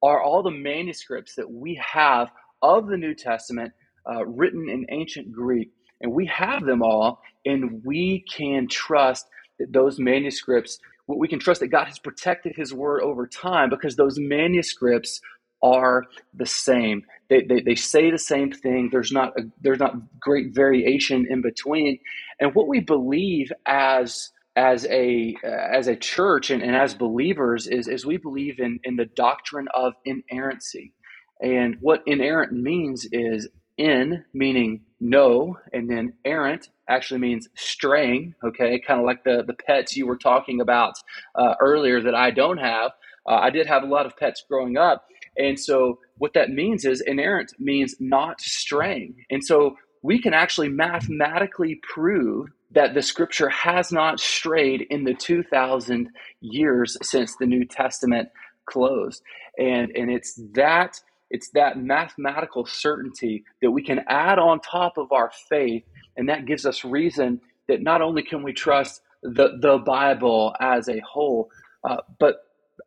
are 0.04 0.22
all 0.22 0.44
the 0.44 0.52
manuscripts 0.52 1.36
that 1.36 1.50
we 1.52 1.82
have 1.94 2.32
of 2.62 2.88
the 2.88 2.98
New 2.98 3.14
Testament 3.16 3.74
uh, 4.10 4.26
written 4.26 4.70
in 4.70 4.86
ancient 4.90 5.32
Greek. 5.32 5.72
And 6.02 6.14
we 6.14 6.28
have 6.28 6.66
them 6.66 6.82
all, 6.82 7.22
and 7.46 7.82
we 7.84 8.24
can 8.34 8.68
trust 8.70 9.26
that 9.60 9.74
those 9.74 10.00
manuscripts, 10.00 10.80
What 11.08 11.20
we 11.20 11.28
can 11.28 11.40
trust 11.40 11.60
that 11.60 11.68
God 11.68 11.88
has 11.88 12.00
protected 12.00 12.54
his 12.56 12.74
word 12.74 13.02
over 13.02 13.28
time 13.28 13.70
because 13.70 13.96
those 13.98 14.18
manuscripts 14.18 15.20
are 15.66 16.06
the 16.34 16.46
same. 16.46 17.04
They, 17.30 17.42
they, 17.42 17.62
they 17.62 17.76
say 17.76 18.12
the 18.12 18.20
same 18.20 18.52
thing. 18.52 18.90
There's 18.92 19.12
not 19.12 19.30
a, 19.40 19.44
there's 19.62 19.80
not 19.80 19.96
great 20.20 20.54
variation 20.54 21.26
in 21.30 21.42
between. 21.42 22.00
And 22.40 22.54
what 22.54 22.68
we 22.68 22.80
believe 22.82 23.52
as 23.66 24.32
as 24.56 24.86
a 24.86 25.36
as 25.44 25.88
a 25.88 25.96
church 25.96 26.50
and, 26.50 26.62
and 26.62 26.76
as 26.76 26.94
believers 26.94 27.68
is, 27.68 27.88
is 27.88 28.06
we 28.06 28.18
believe 28.18 28.60
in, 28.60 28.80
in 28.84 28.96
the 28.96 29.06
doctrine 29.06 29.68
of 29.74 29.94
inerrancy. 30.06 30.94
And 31.42 31.78
what 31.82 32.04
inerrant 32.06 32.54
means 32.54 33.08
is 33.12 33.50
in 33.78 34.24
meaning 34.34 34.82
no, 35.02 35.58
and 35.74 35.90
then 35.90 36.14
errant 36.24 36.70
actually 36.88 37.20
means 37.20 37.50
straying, 37.56 38.36
okay, 38.44 38.80
kind 38.80 39.00
of 39.00 39.06
like 39.06 39.24
the, 39.26 39.44
the 39.46 39.54
pets 39.54 39.98
you 39.98 40.08
were 40.08 40.18
talking 40.18 40.62
about 40.62 40.94
uh, 41.36 41.56
earlier 41.60 42.02
that 42.02 42.16
I 42.16 42.32
don't 42.32 42.58
have. 42.60 42.92
Uh, 43.28 43.36
I 43.36 43.50
did 43.50 43.68
have 43.68 43.84
a 43.84 43.88
lot 43.88 44.06
of 44.06 44.16
pets 44.18 44.44
growing 44.50 44.78
up. 44.78 45.06
And 45.38 45.60
so 45.60 46.00
what 46.18 46.34
that 46.34 46.50
means 46.50 46.86
is 46.86 47.02
inerrant 47.02 47.52
means 47.60 47.96
not 48.00 48.42
straying. 48.42 49.16
And 49.30 49.44
so 49.44 49.76
we 50.02 50.22
can 50.22 50.34
actually 50.34 50.70
mathematically 50.70 51.80
prove 51.94 52.50
that 52.72 52.94
the 52.94 53.02
scripture 53.02 53.50
has 53.50 53.92
not 53.92 54.20
strayed 54.20 54.86
in 54.90 55.04
the 55.04 55.14
2000 55.14 56.10
years 56.42 56.98
since 57.02 57.36
the 57.38 57.46
New 57.46 57.66
Testament 57.66 58.30
closed. 58.66 59.22
And, 59.58 59.92
and 59.96 60.12
it's 60.12 60.40
that 60.54 61.00
it's 61.32 61.50
that 61.54 61.78
mathematical 61.78 62.66
certainty 62.66 63.44
that 63.62 63.72
we 63.72 63.84
can 63.84 64.02
add 64.08 64.38
on 64.38 64.60
top 64.60 64.98
of 64.98 65.12
our 65.12 65.32
faith 65.50 65.84
and 66.16 66.30
that 66.30 66.46
gives 66.46 66.66
us 66.66 66.86
reason 66.86 67.42
that 67.68 67.82
not 67.82 68.02
only 68.02 68.24
can 68.24 68.44
we 68.44 68.54
trust 68.54 69.02
the, 69.24 69.58
the 69.60 69.80
Bible 69.80 70.54
as 70.60 70.88
a 70.88 71.00
whole, 71.00 71.50
uh, 71.84 71.98
but 72.20 72.38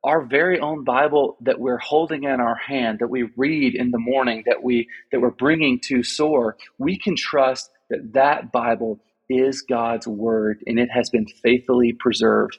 our 0.04 0.24
very 0.24 0.60
own 0.60 0.84
Bible 0.84 1.36
that 1.40 1.60
we're 1.60 1.78
holding 1.78 2.24
in 2.24 2.40
our 2.40 2.56
hand, 2.56 2.98
that 3.00 3.08
we 3.08 3.28
read 3.36 3.74
in 3.74 3.90
the 3.90 3.98
morning, 3.98 4.42
that 4.46 4.62
we 4.62 4.88
that 5.12 5.20
we're 5.20 5.30
bringing 5.30 5.80
to 5.84 6.02
SOAR, 6.02 6.56
we 6.78 6.98
can 6.98 7.16
trust 7.16 7.70
that 7.90 8.12
that 8.12 8.52
Bible 8.52 9.00
is 9.28 9.62
God's 9.62 10.06
word 10.06 10.62
and 10.66 10.78
it 10.78 10.90
has 10.90 11.10
been 11.10 11.26
faithfully 11.26 11.92
preserved 11.92 12.58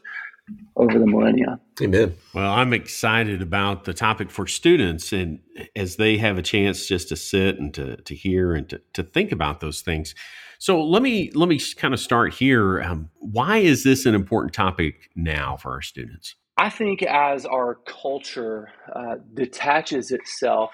over 0.76 0.98
the 0.98 1.06
millennia. 1.06 1.60
Amen. 1.82 2.16
Well, 2.34 2.52
I'm 2.52 2.74
excited 2.74 3.42
about 3.42 3.86
the 3.86 3.94
topic 3.94 4.32
for 4.32 4.48
students 4.48 5.14
and 5.14 5.40
as 5.76 5.98
they 5.98 6.18
have 6.18 6.38
a 6.38 6.42
chance 6.42 6.88
just 6.88 7.10
to 7.10 7.16
sit 7.16 7.60
and 7.60 7.74
to, 7.76 7.98
to 7.98 8.16
hear 8.16 8.54
and 8.54 8.68
to, 8.70 8.82
to 8.94 9.04
think 9.04 9.32
about 9.32 9.60
those 9.60 9.82
things. 9.82 10.16
So 10.58 10.84
let 10.84 11.02
me 11.02 11.32
let 11.36 11.48
me 11.48 11.60
kind 11.78 11.94
of 11.94 12.00
start 12.00 12.34
here. 12.34 12.82
Um, 12.82 13.10
why 13.20 13.58
is 13.58 13.84
this 13.84 14.06
an 14.06 14.16
important 14.16 14.54
topic 14.54 15.10
now 15.16 15.56
for 15.56 15.72
our 15.72 15.82
students? 15.82 16.36
I 16.60 16.70
think 16.70 17.04
as 17.04 17.46
our 17.46 17.76
culture 17.76 18.68
uh, 18.94 19.16
detaches 19.34 20.12
itself 20.12 20.72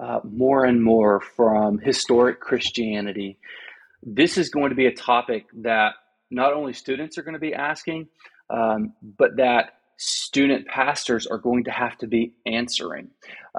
uh, 0.00 0.20
more 0.24 0.64
and 0.64 0.82
more 0.82 1.20
from 1.20 1.78
historic 1.78 2.40
Christianity, 2.40 3.38
this 4.02 4.38
is 4.38 4.48
going 4.48 4.70
to 4.70 4.74
be 4.74 4.86
a 4.86 4.94
topic 4.94 5.44
that 5.56 5.92
not 6.30 6.54
only 6.54 6.72
students 6.72 7.18
are 7.18 7.22
going 7.22 7.34
to 7.34 7.38
be 7.38 7.52
asking, 7.52 8.08
um, 8.48 8.94
but 9.18 9.36
that 9.36 9.74
student 9.98 10.66
pastors 10.68 11.26
are 11.26 11.38
going 11.38 11.64
to 11.64 11.70
have 11.70 11.98
to 11.98 12.06
be 12.06 12.32
answering, 12.46 13.08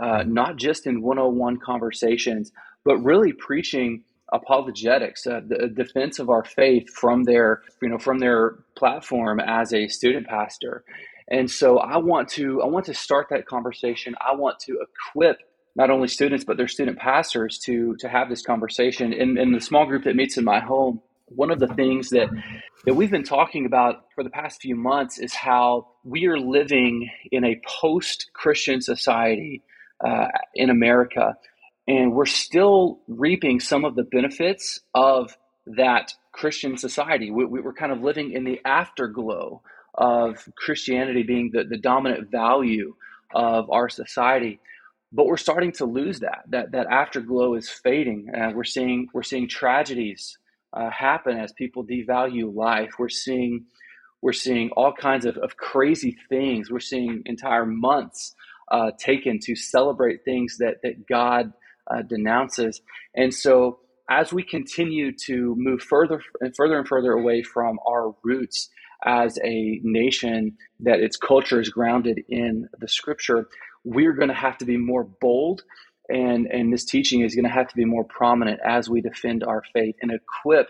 uh, 0.02 0.24
not 0.26 0.56
just 0.56 0.88
in 0.88 1.04
101 1.04 1.60
conversations, 1.60 2.52
but 2.86 2.98
really 3.04 3.34
preaching 3.34 4.04
apologetics, 4.34 5.28
uh, 5.28 5.42
the 5.48 5.68
defense 5.68 6.18
of 6.18 6.32
our 6.32 6.44
faith 6.44 6.90
from 6.90 7.24
their, 7.24 7.62
you 7.84 7.90
know, 7.90 8.00
from 8.00 8.18
their 8.18 8.56
platform 8.76 9.40
as 9.40 9.76
a 9.76 9.88
student 9.88 10.26
pastor. 10.26 10.84
And 11.30 11.50
so 11.50 11.80
I 11.80 11.98
want 11.98 12.30
to 12.30 12.62
I 12.62 12.68
want 12.68 12.86
to 12.86 12.94
start 12.94 13.28
that 13.30 13.46
conversation. 13.46 14.16
I 14.22 14.36
want 14.36 14.60
to 14.62 14.80
equip 14.82 15.38
not 15.76 15.90
only 15.90 16.08
students 16.08 16.46
but 16.46 16.58
their 16.58 16.68
student 16.68 16.98
pastors 16.98 17.60
to 17.66 17.96
to 18.00 18.10
have 18.10 18.30
this 18.30 18.42
conversation. 18.42 19.14
In, 19.14 19.38
in 19.38 19.52
the 19.52 19.62
small 19.62 19.86
group 19.86 20.04
that 20.06 20.16
meets 20.16 20.38
in 20.38 20.44
my 20.44 20.60
home, 20.60 21.02
one 21.26 21.52
of 21.52 21.60
the 21.60 21.68
things 21.68 22.10
that 22.12 22.30
that 22.86 22.94
we've 22.94 23.12
been 23.12 23.24
talking 23.24 23.66
about 23.66 24.06
for 24.16 24.24
the 24.24 24.30
past 24.30 24.62
few 24.62 24.76
months 24.76 25.20
is 25.20 25.34
how 25.34 25.88
we 26.04 26.28
are 26.28 26.40
living 26.40 27.10
in 27.32 27.44
a 27.44 27.60
post-Christian 27.82 28.82
society 28.82 29.64
uh, 30.06 30.28
in 30.56 30.70
America, 30.70 31.36
and 31.88 32.14
we're 32.14 32.26
still 32.26 33.00
reaping 33.08 33.60
some 33.60 33.84
of 33.84 33.96
the 33.96 34.04
benefits 34.04 34.80
of 34.94 35.36
that 35.66 36.14
Christian 36.32 36.78
society. 36.78 37.32
We, 37.32 37.44
we're 37.46 37.74
kind 37.74 37.92
of 37.92 38.02
living 38.02 38.32
in 38.32 38.46
the 38.46 38.62
afterglow 38.64 39.62
of 39.98 40.48
Christianity 40.56 41.24
being 41.24 41.52
the, 41.52 41.64
the 41.64 41.78
dominant 41.78 42.30
value 42.32 42.96
of 43.34 43.70
our 43.72 43.90
society. 43.90 44.60
But 45.12 45.26
we're 45.26 45.38
starting 45.38 45.72
to 45.74 45.86
lose 45.86 46.20
that. 46.20 46.44
That 46.50 46.72
that 46.74 46.88
afterglow 46.88 47.56
is 47.56 47.70
fading. 47.70 48.30
Uh, 48.36 48.52
we're 48.54 48.64
seeing 48.66 49.08
we're 49.14 49.24
seeing 49.24 49.48
tragedies 49.48 50.38
uh, 50.74 50.90
happen 50.90 51.38
as 51.38 51.54
people 51.54 51.86
devalue 51.86 52.54
life. 52.54 52.92
We're 53.00 53.10
seeing 53.10 53.66
we're 54.22 54.34
seeing 54.34 54.70
all 54.72 54.94
kinds 54.94 55.26
of, 55.26 55.38
of 55.38 55.58
crazy 55.58 56.18
things. 56.30 56.70
We're 56.70 56.80
seeing 56.80 57.22
entire 57.26 57.66
months 57.66 58.36
uh, 58.70 58.92
taken 58.98 59.40
to 59.44 59.56
celebrate 59.56 60.26
things 60.26 60.58
that 60.58 60.82
that 60.84 61.08
God 61.08 61.54
uh, 61.90 62.02
denounces. 62.02 62.82
And 63.16 63.34
so, 63.34 63.80
as 64.10 64.34
we 64.34 64.44
continue 64.44 65.14
to 65.26 65.56
move 65.58 65.82
further 65.82 66.22
and 66.42 66.56
further 66.56 66.78
and 66.78 66.88
further 66.88 67.14
away 67.14 67.44
from 67.44 67.80
our 67.88 68.14
roots, 68.24 68.70
as 69.06 69.38
a 69.44 69.80
nation 69.84 70.58
that 70.80 71.00
its 71.00 71.18
culture 71.18 71.60
is 71.60 71.70
grounded 71.70 72.24
in 72.30 72.68
the 72.80 72.88
scripture, 72.88 73.48
we're 73.84 74.14
going 74.14 74.30
to 74.30 74.34
have 74.34 74.58
to 74.58 74.66
be 74.66 74.78
more 74.78 75.04
bold 75.04 75.64
and 76.10 76.48
and 76.48 76.72
this 76.72 76.86
teaching 76.86 77.22
is 77.22 77.36
going 77.36 77.46
to 77.46 77.52
have 77.52 77.68
to 77.68 77.76
be 77.76 77.86
more 77.86 78.04
prominent 78.04 78.60
as 78.66 78.90
we 78.90 79.02
defend 79.02 79.44
our 79.44 79.64
faith 79.74 79.96
and 80.02 80.12
equip 80.12 80.70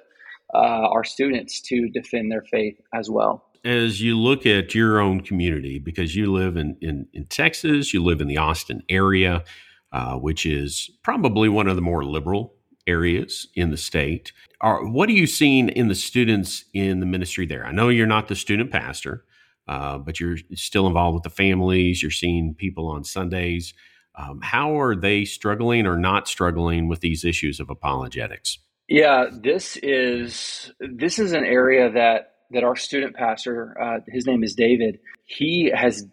uh, 0.54 0.58
our 0.58 1.04
students 1.04 1.62
to 1.62 1.90
defend 1.90 2.32
their 2.32 2.44
faith 2.44 2.80
as 2.94 3.10
well. 3.10 3.44
As 3.66 4.02
you 4.02 4.18
look 4.18 4.46
at 4.46 4.74
your 4.74 5.00
own 5.00 5.22
community 5.22 5.80
because 5.80 6.16
you 6.16 6.32
live 6.32 6.58
in 6.58 6.78
in, 6.82 7.08
in 7.14 7.26
texas 7.26 7.94
you 7.94 8.04
live 8.04 8.22
in 8.22 8.28
the 8.28 8.38
austin 8.38 8.82
area 8.90 9.44
uh, 9.92 10.16
which 10.16 10.46
is 10.46 10.90
probably 11.04 11.50
one 11.50 11.68
of 11.68 11.76
the 11.76 11.82
more 11.82 12.04
liberal 12.04 12.54
areas 12.88 13.48
in 13.56 13.72
the 13.72 13.78
state. 13.78 14.32
Are, 14.62 14.86
what 14.86 15.10
are 15.10 15.14
you 15.14 15.28
seeing 15.28 15.70
in 15.70 15.88
the 15.88 15.96
students 15.96 16.66
in 16.74 17.00
the 17.00 17.06
ministry 17.06 17.46
there? 17.46 17.66
I 17.66 17.72
know 17.72 17.90
you're 17.90 18.08
not 18.08 18.28
the 18.28 18.36
student 18.36 18.72
pastor, 18.72 19.24
uh, 19.68 19.98
but 19.98 20.20
you're 20.20 20.38
still 20.56 20.88
involved 20.88 21.16
with 21.16 21.24
the 21.24 21.30
families. 21.30 22.02
You're 22.02 22.12
seeing 22.12 22.56
people 22.56 22.88
on 22.88 23.04
Sundays. 23.04 23.74
Um, 24.16 24.40
how 24.42 24.80
are 24.80 24.96
they 24.96 25.26
struggling 25.26 25.86
or 25.86 25.98
not 25.98 26.28
struggling 26.28 26.88
with 26.88 27.02
these 27.02 27.24
issues 27.24 27.60
of 27.60 27.70
apologetics? 27.70 28.58
Yeah, 28.88 29.26
this 29.32 29.78
is 29.84 30.72
this 30.80 31.20
is 31.20 31.34
an 31.34 31.44
area 31.44 31.92
that 31.92 32.34
that 32.52 32.64
our 32.64 32.76
student 32.76 33.16
pastor, 33.16 33.76
uh, 33.80 34.00
his 34.08 34.26
name 34.26 34.44
is 34.44 34.56
David, 34.56 35.00
he 35.26 35.72
has 35.76 36.06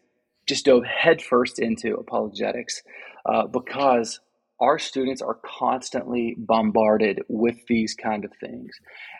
just 0.46 0.66
dove 0.66 0.84
headfirst 0.84 1.58
into 1.58 1.94
apologetics 1.94 2.82
uh, 3.26 3.46
because 3.46 4.20
our 4.60 4.78
students 4.78 5.20
are 5.20 5.38
constantly 5.44 6.36
bombarded 6.38 7.22
with 7.28 7.56
these 7.66 7.94
kind 7.94 8.24
of 8.24 8.32
things. 8.40 8.72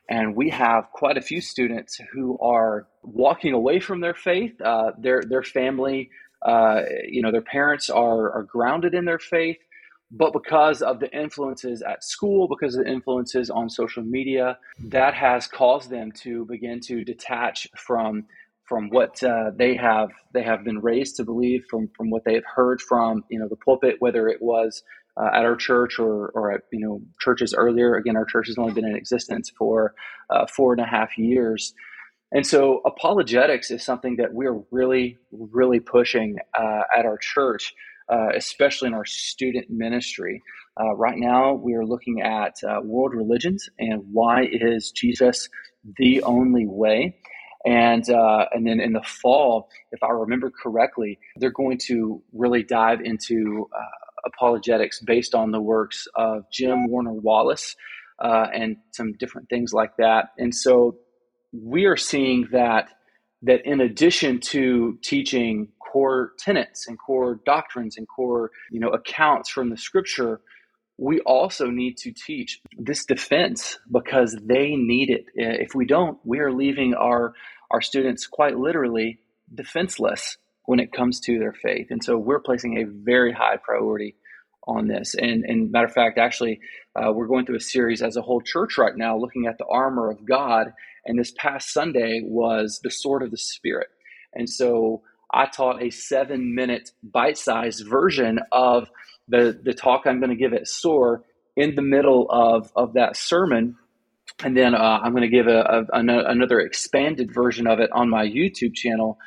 And 0.09 0.37
we 0.37 0.51
have 0.51 0.91
quite 0.93 1.17
a 1.17 1.23
few 1.23 1.41
students 1.41 1.99
who 2.13 2.39
are 2.39 2.87
walking 3.03 3.53
away 3.53 3.81
from 3.81 4.01
their 4.01 4.15
faith. 4.15 4.61
Uh, 4.61 4.93
their, 4.99 5.23
their 5.29 5.43
family, 5.43 6.11
uh, 6.47 6.83
you 7.09 7.23
know, 7.23 7.33
their 7.33 7.43
parents 7.43 7.91
are, 7.91 8.31
are 8.33 8.45
grounded 8.45 8.95
in 8.95 9.05
their 9.05 9.19
faith. 9.19 9.59
But 10.11 10.33
because 10.33 10.83
of 10.83 11.01
the 11.01 11.11
influences 11.11 11.83
at 11.83 12.05
school, 12.05 12.47
because 12.47 12.77
of 12.77 12.85
the 12.85 12.91
influences 12.91 13.51
on 13.51 13.69
social 13.69 14.05
media, 14.05 14.59
that 14.91 15.15
has 15.15 15.49
caused 15.49 15.91
them 15.91 16.13
to 16.23 16.45
begin 16.45 16.81
to 16.83 17.03
detach 17.03 17.67
from 17.77 18.27
from 18.69 18.89
what 18.89 19.23
uh, 19.23 19.51
they 19.57 19.77
have 19.77 20.11
they 20.33 20.43
have 20.43 20.65
been 20.65 20.81
raised 20.81 21.17
to 21.17 21.25
believe 21.25 21.65
from 21.69 21.91
from 21.97 22.11
what 22.11 22.25
they 22.25 22.35
have 22.35 22.45
heard 22.45 22.81
from 22.81 23.25
you 23.29 23.39
know 23.39 23.49
the 23.49 23.57
pulpit 23.57 23.97
whether 23.99 24.29
it 24.29 24.41
was 24.41 24.83
uh, 25.17 25.31
at 25.33 25.45
our 25.45 25.57
church 25.57 25.99
or, 25.99 26.29
or 26.31 26.53
at 26.53 26.63
you 26.73 26.81
know 26.81 27.01
churches 27.21 27.55
earlier. 27.55 27.95
Again, 27.97 28.17
our 28.17 28.25
church 28.25 28.49
has 28.49 28.59
only 28.59 28.73
been 28.73 28.87
in 28.87 28.97
existence 28.97 29.51
for 29.57 29.95
uh, 30.31 30.47
four 30.47 30.73
and 30.73 30.81
a 30.81 30.87
half 30.87 31.17
years. 31.17 31.75
And 32.33 32.45
so, 32.45 32.81
apologetics 32.85 33.71
is 33.71 33.85
something 33.85 34.17
that 34.17 34.33
we're 34.33 34.61
really, 34.73 35.19
really 35.31 35.79
pushing 35.79 36.39
uh, 36.59 36.83
at 36.97 37.07
our 37.07 37.17
church, 37.17 37.73
uh, 38.09 38.31
especially 38.35 38.89
in 38.89 38.95
our 38.95 39.05
student 39.05 39.71
ministry. 39.71 40.43
Uh, 40.81 40.95
right 40.97 41.17
now, 41.17 41.55
we 41.55 41.75
are 41.75 41.87
looking 41.87 42.23
at 42.23 42.55
uh, 42.69 42.81
world 42.83 43.15
religions 43.15 43.69
and 43.79 44.03
why 44.11 44.49
is 44.51 44.91
Jesus 44.91 45.49
the 45.99 46.23
only 46.25 46.67
way. 46.67 47.17
And 47.65 48.05
and 48.09 48.67
then 48.67 48.79
in 48.81 48.93
the 48.93 49.03
fall, 49.03 49.71
if 49.93 50.03
I 50.03 50.09
remember 50.09 50.51
correctly, 50.51 51.19
they're 51.37 51.51
going 51.51 51.79
to 51.87 52.23
really 52.35 52.63
dive 52.63 53.01
into 53.01 53.69
apologetics 54.27 55.01
based 55.01 55.35
on 55.35 55.51
the 55.51 55.61
works 55.61 56.07
of 56.15 56.45
Jim 56.51 56.89
Warner 56.89 57.13
Wallace 57.13 57.77
uh, 58.19 58.47
and 58.53 58.77
some 58.93 59.13
different 59.15 59.49
things 59.49 59.73
like 59.73 59.97
that. 59.99 60.31
And 60.39 60.55
so 60.55 60.97
we 61.53 61.85
are 61.85 61.97
seeing 61.97 62.49
that 62.53 62.89
that 63.43 63.65
in 63.67 63.81
addition 63.81 64.41
to 64.41 64.99
teaching 65.03 65.69
core 65.79 66.33
tenets 66.39 66.89
and 66.89 66.99
core 66.99 67.41
doctrines 67.47 67.97
and 67.97 68.09
core 68.09 68.51
you 68.71 68.81
know 68.81 68.89
accounts 68.89 69.51
from 69.51 69.71
the 69.71 69.77
scripture 69.77 70.41
we 70.97 71.21
also 71.21 71.67
need 71.67 71.97
to 71.97 72.13
teach 72.13 72.61
this 72.79 73.05
defense 73.05 73.79
because 73.93 74.37
they 74.45 74.75
need 74.77 75.11
it 75.11 75.27
if 75.35 75.75
we 75.75 75.85
don't 75.85 76.19
we 76.25 76.41
are 76.41 76.53
leaving 76.53 76.95
our 76.95 77.35
our 77.71 77.81
students 77.81 78.27
quite 78.27 78.59
literally 78.59 79.21
defenseless 79.55 80.37
when 80.67 80.81
it 80.81 80.93
comes 80.93 81.21
to 81.21 81.39
their 81.39 81.53
faith 81.53 81.89
and 81.91 82.03
so 82.03 82.17
we're 82.17 82.41
placing 82.41 82.79
a 82.79 82.85
very 82.85 83.33
high 83.33 83.57
priority 83.57 84.17
on 84.67 84.89
this 84.89 85.15
and 85.15 85.45
and 85.45 85.71
matter 85.71 85.87
of 85.87 85.93
fact 85.93 86.19
actually 86.19 86.61
uh, 86.97 87.13
we're 87.13 87.27
going 87.27 87.45
through 87.45 87.57
a 87.57 87.61
series 87.61 88.03
as 88.03 88.17
a 88.17 88.23
whole 88.23 88.41
church 88.41 88.79
right 88.79 88.97
now 88.97 89.17
looking 89.17 89.47
at 89.47 89.59
the 89.59 89.67
armor 89.67 90.11
of 90.11 90.25
god 90.25 90.73
and 91.05 91.19
this 91.19 91.33
past 91.37 91.73
Sunday 91.73 92.23
was 92.25 92.81
the 92.83 92.91
sword 92.91 93.23
of 93.23 93.31
the 93.31 93.37
Spirit. 93.37 93.89
And 94.33 94.49
so 94.49 95.03
I 95.33 95.47
taught 95.47 95.83
a 95.83 95.91
seven 95.91 96.55
minute 96.55 96.91
bite 97.03 97.39
sized 97.39 97.87
version 97.87 98.41
of 98.53 98.89
the, 99.29 99.59
the 99.63 99.75
talk 99.75 100.03
I'm 100.07 100.21
going 100.21 100.31
to 100.31 100.37
give 100.37 100.53
at 100.53 100.67
SOAR 100.67 101.23
in 101.57 101.75
the 101.75 101.83
middle 101.83 102.27
of, 102.31 102.71
of 102.75 102.95
that 102.95 103.17
sermon. 103.17 103.77
And 104.43 104.57
then 104.57 104.75
uh, 104.75 105.01
I'm 105.03 105.13
going 105.13 105.23
to 105.23 105.29
give 105.29 105.47
a, 105.47 105.61
a, 105.61 105.85
another 105.93 106.61
expanded 106.61 107.33
version 107.33 107.67
of 107.67 107.81
it 107.81 107.91
on 107.93 108.09
my 108.09 108.27
YouTube 108.27 108.75
channel. 108.75 109.19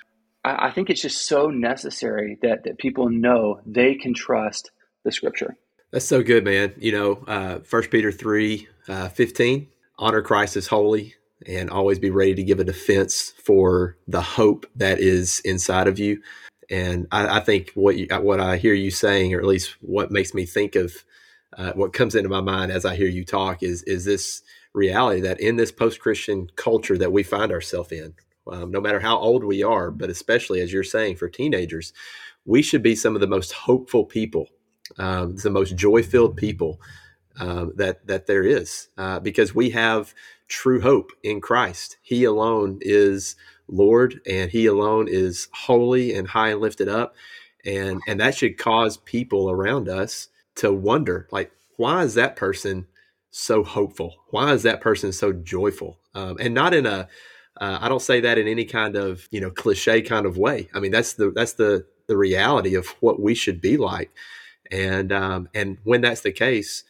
I, 0.47 0.67
I 0.67 0.71
think 0.71 0.89
it's 0.89 1.01
just 1.01 1.27
so 1.27 1.47
necessary 1.47 2.37
that, 2.41 2.63
that 2.63 2.77
people 2.77 3.09
know 3.09 3.59
they 3.65 3.95
can 3.95 4.13
trust 4.13 4.71
the 5.03 5.11
scripture. 5.11 5.57
That's 5.91 6.05
so 6.05 6.23
good, 6.23 6.43
man. 6.43 6.73
You 6.77 6.91
know, 6.91 7.11
uh, 7.27 7.59
1 7.69 7.83
Peter 7.83 8.11
3 8.11 8.67
uh, 8.87 9.09
15, 9.09 9.67
honor 9.97 10.21
Christ 10.21 10.55
as 10.57 10.67
holy, 10.67 11.15
and 11.45 11.69
always 11.69 11.99
be 11.99 12.09
ready 12.09 12.35
to 12.35 12.43
give 12.43 12.59
a 12.59 12.63
defense 12.63 13.33
for 13.43 13.97
the 14.07 14.21
hope 14.21 14.65
that 14.75 14.99
is 14.99 15.41
inside 15.45 15.87
of 15.87 15.99
you. 15.99 16.21
And 16.69 17.07
I, 17.11 17.37
I 17.37 17.39
think 17.39 17.71
what 17.75 17.97
you, 17.97 18.07
what 18.07 18.39
I 18.39 18.57
hear 18.57 18.73
you 18.73 18.91
saying, 18.91 19.33
or 19.33 19.39
at 19.39 19.45
least 19.45 19.75
what 19.81 20.11
makes 20.11 20.33
me 20.33 20.45
think 20.45 20.75
of 20.75 20.93
uh, 21.57 21.71
what 21.73 21.93
comes 21.93 22.15
into 22.15 22.29
my 22.29 22.41
mind 22.41 22.71
as 22.71 22.85
I 22.85 22.95
hear 22.95 23.07
you 23.07 23.23
talk, 23.23 23.63
is 23.63 23.83
is 23.83 24.03
this 24.03 24.41
reality 24.73 25.21
that 25.21 25.39
in 25.39 25.55
this 25.55 25.71
post 25.71 26.01
Christian 26.01 26.49
culture 26.55 26.97
that 26.97 27.13
we 27.13 27.23
find 27.23 27.53
ourselves 27.53 27.93
in, 27.93 28.15
um, 28.51 28.71
no 28.71 28.81
matter 28.81 28.99
how 28.99 29.17
old 29.17 29.43
we 29.43 29.63
are, 29.63 29.91
but 29.91 30.09
especially 30.09 30.61
as 30.61 30.71
you're 30.71 30.83
saying 30.83 31.15
for 31.15 31.29
teenagers, 31.29 31.93
we 32.45 32.61
should 32.61 32.83
be 32.83 32.95
some 32.95 33.15
of 33.15 33.21
the 33.21 33.27
most 33.27 33.51
hopeful 33.51 34.05
people, 34.05 34.47
um, 34.97 35.35
the 35.35 35.49
most 35.49 35.75
joy 35.75 36.01
filled 36.03 36.37
people 36.37 36.79
um, 37.39 37.73
that 37.75 38.05
that 38.07 38.27
there 38.27 38.43
is, 38.43 38.89
uh, 38.97 39.19
because 39.19 39.53
we 39.53 39.71
have 39.71 40.13
true 40.47 40.81
hope 40.81 41.11
in 41.23 41.41
Christ. 41.41 41.97
He 42.01 42.23
alone 42.23 42.79
is 42.81 43.35
Lord 43.67 44.21
and 44.25 44.49
he 44.51 44.65
alone 44.65 45.07
is 45.09 45.49
holy 45.53 46.13
and 46.13 46.27
high 46.27 46.49
and 46.49 46.61
lifted 46.61 46.87
up. 46.87 47.15
And 47.65 48.01
and 48.07 48.19
that 48.19 48.35
should 48.35 48.57
cause 48.57 48.97
people 48.97 49.51
around 49.51 49.89
us 49.89 50.29
to 50.55 50.73
wonder 50.73 51.27
like 51.31 51.51
why 51.75 52.03
is 52.03 52.15
that 52.15 52.35
person 52.35 52.87
so 53.29 53.63
hopeful? 53.63 54.15
Why 54.29 54.53
is 54.53 54.63
that 54.63 54.81
person 54.81 55.11
so 55.11 55.31
joyful? 55.31 55.99
Um, 56.15 56.37
and 56.39 56.53
not 56.53 56.73
in 56.73 56.85
a 56.85 57.07
uh, 57.59 57.79
I 57.81 57.89
don't 57.89 58.01
say 58.01 58.21
that 58.21 58.37
in 58.37 58.47
any 58.47 58.65
kind 58.65 58.95
of 58.95 59.27
you 59.31 59.41
know 59.41 59.51
cliche 59.51 60.01
kind 60.01 60.25
of 60.25 60.37
way. 60.37 60.69
I 60.73 60.79
mean 60.79 60.91
that's 60.91 61.13
the 61.13 61.31
that's 61.31 61.53
the 61.53 61.85
the 62.07 62.17
reality 62.17 62.75
of 62.75 62.87
what 63.01 63.21
we 63.21 63.35
should 63.35 63.61
be 63.61 63.77
like. 63.77 64.11
And 64.71 65.11
um, 65.11 65.49
and 65.53 65.77
when 65.83 66.01
that's 66.01 66.21
the 66.21 66.31
case, 66.31 66.83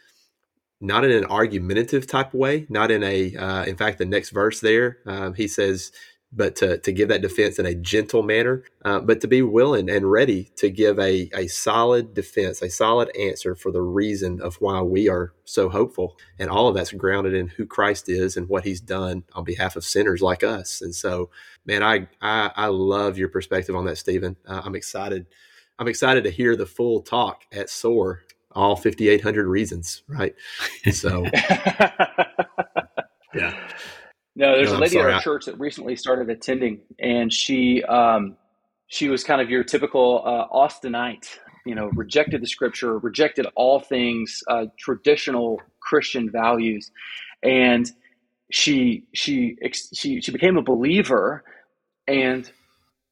not 0.79 1.03
in 1.03 1.11
an 1.11 1.25
argumentative 1.25 2.07
type 2.07 2.33
of 2.33 2.39
way, 2.39 2.65
not 2.69 2.91
in 2.91 3.03
a, 3.03 3.35
uh, 3.35 3.63
in 3.65 3.75
fact, 3.75 3.97
the 3.97 4.05
next 4.05 4.29
verse 4.29 4.59
there, 4.59 4.97
um, 5.05 5.33
he 5.33 5.47
says, 5.47 5.91
but 6.31 6.55
to, 6.57 6.77
to 6.79 6.91
give 6.91 7.09
that 7.09 7.21
defense 7.21 7.57
in 7.57 7.65
a 7.65 7.73
gentle 7.73 8.21
manner, 8.21 8.63
uh, 8.83 8.99
but 8.99 9.21
to 9.21 9.27
be 9.27 9.41
willing 9.41 9.89
and 9.89 10.11
ready 10.11 10.51
to 10.57 10.69
give 10.69 10.99
a, 10.99 11.29
a 11.33 11.47
solid 11.47 12.13
defense, 12.13 12.61
a 12.61 12.69
solid 12.69 13.15
answer 13.17 13.55
for 13.55 13.71
the 13.71 13.81
reason 13.81 14.41
of 14.41 14.55
why 14.55 14.81
we 14.81 15.07
are 15.07 15.33
so 15.45 15.69
hopeful. 15.69 16.17
And 16.37 16.49
all 16.49 16.67
of 16.67 16.75
that's 16.75 16.91
grounded 16.91 17.33
in 17.33 17.47
who 17.47 17.65
Christ 17.65 18.09
is 18.09 18.35
and 18.35 18.49
what 18.49 18.65
he's 18.65 18.81
done 18.81 19.23
on 19.33 19.45
behalf 19.45 19.75
of 19.75 19.85
sinners 19.85 20.21
like 20.21 20.43
us. 20.43 20.81
And 20.81 20.93
so, 20.93 21.29
man, 21.65 21.81
I, 21.81 22.07
I, 22.21 22.51
I 22.55 22.67
love 22.67 23.17
your 23.17 23.29
perspective 23.29 23.75
on 23.75 23.85
that, 23.85 23.97
Stephen. 23.97 24.35
Uh, 24.45 24.61
I'm 24.63 24.75
excited. 24.75 25.27
I'm 25.79 25.87
excited 25.87 26.23
to 26.25 26.31
hear 26.31 26.55
the 26.55 26.65
full 26.65 27.01
talk 27.01 27.43
at 27.51 27.69
SOAR 27.69 28.23
all 28.57 28.75
5,800 28.75 29.47
reasons, 29.47 30.03
right? 30.07 30.33
So, 30.91 31.25
yeah. 33.35 33.53
No, 34.37 34.55
there's 34.55 34.71
no, 34.71 34.77
a 34.77 34.81
lady 34.81 34.99
at 34.99 35.09
our 35.09 35.19
church 35.19 35.45
that 35.45 35.59
recently 35.59 35.95
started 35.95 36.29
attending, 36.29 36.81
and 36.99 37.33
she 37.33 37.81
um, 37.83 38.37
she 38.85 39.09
was 39.09 39.23
kind 39.23 39.41
of 39.41 39.49
your 39.49 39.63
typical 39.63 40.21
uh, 40.23 40.55
Austinite. 40.55 41.27
You 41.65 41.73
know, 41.73 41.89
rejected 41.95 42.41
the 42.41 42.47
scripture, 42.47 42.99
rejected 42.99 43.47
all 43.55 43.79
things 43.79 44.43
uh, 44.47 44.67
traditional 44.77 45.59
Christian 45.79 46.29
values, 46.29 46.91
and 47.41 47.91
she 48.51 49.05
she 49.11 49.57
she 49.63 50.21
she 50.21 50.31
became 50.31 50.55
a 50.57 50.61
believer, 50.61 51.43
and 52.07 52.47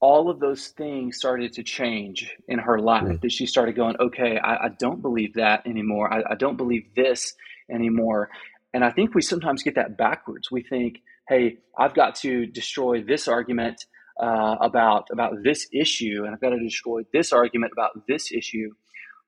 all 0.02 0.30
of 0.30 0.40
those 0.40 0.68
things 0.68 1.18
started 1.18 1.54
to 1.54 1.64
change 1.64 2.36
in 2.48 2.60
her 2.60 2.78
life 2.78 3.04
mm. 3.04 3.22
that 3.22 3.32
she 3.32 3.48
started 3.48 3.76
going 3.76 3.96
okay 4.00 4.38
I, 4.38 4.66
I, 4.66 4.70
don't 4.78 5.02
believe 5.02 5.36
that 5.36 5.66
anymore 5.66 6.14
I, 6.14 6.34
I, 6.34 6.36
don't 6.36 6.58
believe 6.58 6.94
this 6.96 7.34
anymore 7.72 8.30
and 8.74 8.84
i 8.84 8.92
think 8.92 9.16
we 9.16 9.22
sometimes 9.22 9.64
get 9.64 9.76
that 9.76 9.98
backwards 9.98 10.52
we 10.52 10.62
think 10.62 11.00
hey 11.30 11.58
i've 11.78 11.94
got 11.94 12.16
to 12.16 12.46
destroy 12.46 13.02
this 13.02 13.28
argument 13.28 13.86
uh, 14.22 14.56
about 14.62 15.08
about 15.12 15.34
this 15.44 15.68
issue 15.74 16.24
and 16.26 16.34
i've 16.34 16.42
got 16.42 16.50
to 16.50 16.60
destroy 16.60 17.02
this 17.14 17.34
argument 17.34 17.72
about 17.74 17.92
this 18.08 18.32
issue 18.32 18.70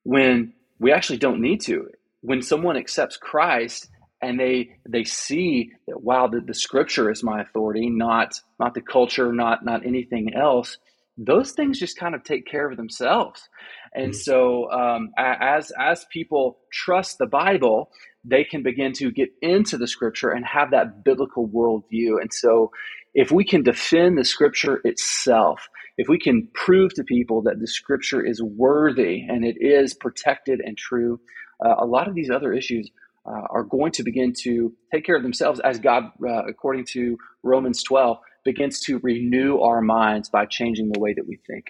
when 0.04 0.54
we 0.80 0.92
actually 0.92 1.18
don't 1.18 1.42
need 1.42 1.62
to 1.62 1.88
when 2.22 2.42
someone 2.42 2.78
accepts 2.78 3.18
christ 3.18 3.90
and 4.22 4.40
they 4.40 4.70
they 4.88 5.04
see 5.04 5.72
that 5.88 6.02
wow 6.02 6.28
the, 6.28 6.40
the 6.40 6.54
scripture 6.54 7.12
is 7.12 7.24
my 7.24 7.42
authority 7.42 7.90
not 7.90 8.40
not 8.60 8.74
the 8.74 8.82
culture 8.82 9.32
not 9.34 9.66
not 9.66 9.86
anything 9.86 10.34
else 10.34 10.78
those 11.18 11.52
things 11.52 11.80
just 11.80 11.98
kind 11.98 12.14
of 12.14 12.24
take 12.24 12.46
care 12.46 12.70
of 12.70 12.78
themselves 12.78 13.50
and 13.94 14.12
mm-hmm. 14.12 14.20
so 14.20 14.72
um, 14.72 15.10
as 15.18 15.72
as 15.80 16.06
people 16.12 16.60
trust 16.72 17.18
the 17.18 17.26
bible 17.26 17.90
they 18.30 18.44
can 18.44 18.64
begin 18.64 18.94
to 18.94 19.12
get 19.12 19.30
into 19.42 19.78
the 19.78 19.88
scripture 19.88 20.30
and 20.30 20.46
have 20.46 20.72
that 20.72 21.04
biblical 21.04 21.48
worldview 21.48 22.22
and 22.22 22.34
so 22.34 22.72
if 23.14 23.32
we 23.32 23.44
can 23.44 23.64
defend 23.64 24.18
the 24.18 24.26
scripture 24.26 24.82
itself 24.84 25.68
if 25.98 26.08
we 26.08 26.20
can 26.20 26.48
prove 26.54 26.94
to 26.94 27.04
people 27.04 27.42
that 27.42 27.60
the 27.60 27.68
scripture 27.68 28.24
is 28.24 28.42
worthy 28.42 29.26
and 29.28 29.46
it 29.46 29.56
is 29.60 29.94
protected 29.94 30.60
and 30.64 30.78
true 30.78 31.20
uh, 31.66 31.76
a 31.80 31.86
lot 31.86 32.08
of 32.08 32.16
these 32.16 32.30
other 32.30 32.54
issues 32.54 32.90
uh, 33.28 33.42
are 33.50 33.64
going 33.64 33.92
to 33.92 34.04
begin 34.04 34.34
to 34.34 34.74
take 34.94 35.06
care 35.06 35.18
of 35.18 35.24
themselves 35.24 35.60
as 35.60 35.80
God, 35.80 36.06
uh, 36.26 36.46
according 36.46 36.86
to 36.94 37.18
Romans 37.44 37.84
12, 37.84 38.18
begins 38.46 38.80
to 38.82 39.00
renew 39.00 39.60
our 39.60 39.82
minds 39.82 40.30
by 40.30 40.46
changing 40.46 40.92
the 40.92 41.00
way 41.00 41.14
that 41.14 41.28
we 41.28 41.38
think. 41.46 41.66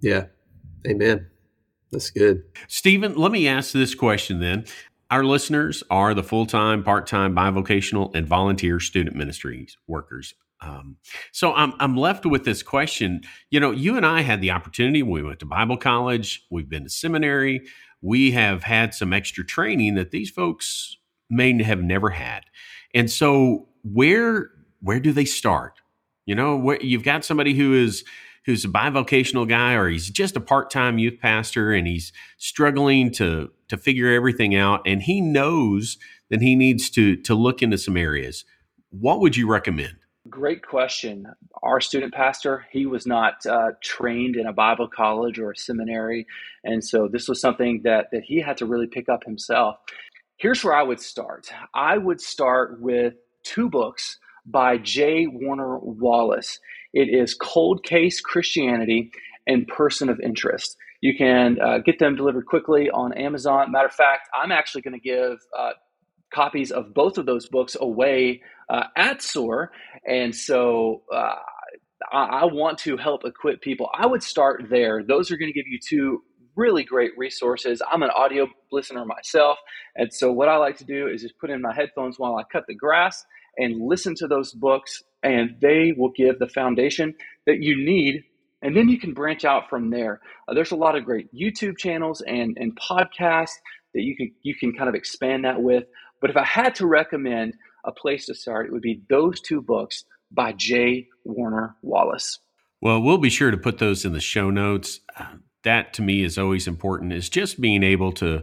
Yeah. 0.00 0.26
Amen. 0.86 1.28
That's 1.92 2.10
good. 2.10 2.42
Stephen, 2.66 3.14
let 3.14 3.30
me 3.30 3.46
ask 3.46 3.72
this 3.72 3.94
question 3.94 4.40
then. 4.40 4.64
Our 5.10 5.24
listeners 5.24 5.82
are 5.90 6.14
the 6.14 6.22
full 6.22 6.46
time, 6.46 6.82
part 6.82 7.06
time, 7.06 7.34
bivocational, 7.34 8.14
and 8.14 8.26
volunteer 8.26 8.80
student 8.80 9.16
ministries 9.16 9.76
workers. 9.86 10.34
Um, 10.60 10.96
so 11.30 11.52
I'm, 11.52 11.74
I'm 11.78 11.96
left 11.96 12.24
with 12.24 12.44
this 12.44 12.62
question. 12.62 13.22
You 13.50 13.60
know, 13.60 13.70
you 13.70 13.96
and 13.96 14.06
I 14.06 14.22
had 14.22 14.40
the 14.40 14.50
opportunity. 14.50 15.02
We 15.02 15.22
went 15.22 15.40
to 15.40 15.46
Bible 15.46 15.76
college, 15.76 16.46
we've 16.50 16.68
been 16.68 16.84
to 16.84 16.90
seminary, 16.90 17.62
we 18.00 18.32
have 18.32 18.62
had 18.62 18.94
some 18.94 19.12
extra 19.12 19.44
training 19.44 19.94
that 19.96 20.10
these 20.10 20.30
folks 20.30 20.96
may 21.28 21.62
have 21.62 21.82
never 21.82 22.10
had. 22.10 22.44
And 22.94 23.10
so 23.10 23.68
where 23.82 24.50
where 24.80 25.00
do 25.00 25.12
they 25.12 25.24
start? 25.24 25.80
You 26.26 26.34
know, 26.34 26.56
where 26.56 26.80
you've 26.82 27.02
got 27.02 27.24
somebody 27.24 27.54
who 27.54 27.74
is 27.74 28.04
who's 28.46 28.64
a 28.64 28.68
bivocational 28.68 29.48
guy 29.48 29.74
or 29.74 29.88
he's 29.88 30.10
just 30.10 30.36
a 30.36 30.40
part-time 30.40 30.98
youth 30.98 31.18
pastor 31.20 31.72
and 31.72 31.86
he's 31.86 32.12
struggling 32.36 33.10
to 33.12 33.50
to 33.68 33.76
figure 33.76 34.12
everything 34.12 34.54
out 34.54 34.82
and 34.86 35.02
he 35.02 35.20
knows 35.20 35.96
that 36.30 36.42
he 36.42 36.54
needs 36.54 36.90
to 36.90 37.16
to 37.16 37.34
look 37.34 37.62
into 37.62 37.78
some 37.78 37.96
areas. 37.96 38.44
What 38.90 39.20
would 39.20 39.36
you 39.36 39.48
recommend? 39.48 39.96
Great 40.30 40.66
question. 40.66 41.26
Our 41.62 41.80
student 41.82 42.14
pastor, 42.14 42.66
he 42.70 42.86
was 42.86 43.06
not 43.06 43.44
uh, 43.44 43.72
trained 43.82 44.36
in 44.36 44.46
a 44.46 44.54
Bible 44.54 44.88
college 44.88 45.38
or 45.38 45.50
a 45.50 45.56
seminary. 45.56 46.26
And 46.62 46.82
so 46.82 47.08
this 47.08 47.28
was 47.28 47.40
something 47.40 47.82
that, 47.84 48.06
that 48.10 48.22
he 48.24 48.40
had 48.40 48.56
to 48.58 48.66
really 48.66 48.86
pick 48.86 49.10
up 49.10 49.24
himself. 49.24 49.76
Here's 50.36 50.64
where 50.64 50.74
I 50.74 50.82
would 50.82 51.00
start 51.00 51.50
I 51.74 51.98
would 51.98 52.20
start 52.20 52.80
with 52.80 53.14
two 53.42 53.68
books 53.68 54.18
by 54.46 54.78
J. 54.78 55.26
Warner 55.26 55.78
Wallace. 55.78 56.58
It 56.94 57.08
is 57.08 57.34
Cold 57.34 57.82
Case 57.82 58.20
Christianity 58.20 59.10
and 59.48 59.66
Person 59.66 60.08
of 60.08 60.20
Interest. 60.20 60.76
You 61.00 61.16
can 61.16 61.58
uh, 61.60 61.78
get 61.78 61.98
them 61.98 62.14
delivered 62.14 62.46
quickly 62.46 62.88
on 62.88 63.12
Amazon. 63.14 63.72
Matter 63.72 63.88
of 63.88 63.94
fact, 63.94 64.28
I'm 64.34 64.52
actually 64.52 64.82
going 64.82 64.98
to 64.98 65.00
give 65.00 65.38
uh, 65.58 65.72
copies 66.32 66.70
of 66.70 66.94
both 66.94 67.18
of 67.18 67.26
those 67.26 67.48
books 67.48 67.76
away 67.78 68.42
uh, 68.70 68.84
at 68.96 69.20
SOAR. 69.22 69.72
And 70.08 70.34
so 70.34 71.02
uh, 71.12 71.34
I, 72.12 72.24
I 72.24 72.44
want 72.44 72.78
to 72.78 72.96
help 72.96 73.24
equip 73.24 73.60
people. 73.60 73.90
I 73.92 74.06
would 74.06 74.22
start 74.22 74.66
there. 74.70 75.02
Those 75.02 75.32
are 75.32 75.36
going 75.36 75.52
to 75.52 75.52
give 75.52 75.66
you 75.66 75.80
two 75.84 76.22
really 76.56 76.84
great 76.84 77.10
resources. 77.16 77.82
I'm 77.90 78.04
an 78.04 78.10
audio 78.16 78.46
listener 78.70 79.04
myself. 79.04 79.58
And 79.96 80.12
so 80.12 80.32
what 80.32 80.48
I 80.48 80.56
like 80.58 80.76
to 80.78 80.84
do 80.84 81.08
is 81.08 81.22
just 81.22 81.38
put 81.40 81.50
in 81.50 81.60
my 81.60 81.74
headphones 81.74 82.20
while 82.20 82.36
I 82.36 82.44
cut 82.52 82.64
the 82.68 82.74
grass 82.74 83.24
and 83.56 83.80
listen 83.80 84.14
to 84.16 84.26
those 84.26 84.52
books, 84.52 85.02
and 85.24 85.56
they 85.60 85.92
will 85.96 86.10
give 86.10 86.38
the 86.38 86.48
foundation 86.48 87.14
that 87.46 87.60
you 87.60 87.76
need. 87.76 88.22
And 88.62 88.76
then 88.76 88.88
you 88.88 88.98
can 88.98 89.12
branch 89.12 89.44
out 89.44 89.68
from 89.68 89.90
there. 89.90 90.20
Uh, 90.46 90.54
there's 90.54 90.70
a 90.70 90.76
lot 90.76 90.96
of 90.96 91.04
great 91.04 91.34
YouTube 91.34 91.76
channels 91.76 92.20
and, 92.20 92.56
and 92.58 92.78
podcasts 92.78 93.56
that 93.94 94.02
you 94.02 94.16
can 94.16 94.32
you 94.42 94.54
can 94.54 94.72
kind 94.72 94.88
of 94.88 94.94
expand 94.94 95.44
that 95.44 95.60
with. 95.60 95.84
But 96.20 96.30
if 96.30 96.36
I 96.36 96.44
had 96.44 96.74
to 96.76 96.86
recommend 96.86 97.54
a 97.84 97.92
place 97.92 98.26
to 98.26 98.34
start, 98.34 98.66
it 98.66 98.72
would 98.72 98.82
be 98.82 99.02
those 99.08 99.40
two 99.40 99.60
books 99.60 100.04
by 100.30 100.52
J. 100.52 101.08
Warner 101.24 101.76
Wallace. 101.82 102.38
Well, 102.80 103.00
we'll 103.00 103.18
be 103.18 103.30
sure 103.30 103.50
to 103.50 103.56
put 103.56 103.78
those 103.78 104.04
in 104.04 104.12
the 104.12 104.20
show 104.20 104.50
notes. 104.50 105.00
Uh, 105.16 105.36
that 105.64 105.94
to 105.94 106.02
me 106.02 106.22
is 106.22 106.38
always 106.38 106.66
important 106.66 107.12
is 107.12 107.28
just 107.28 107.60
being 107.60 107.82
able 107.82 108.12
to 108.12 108.42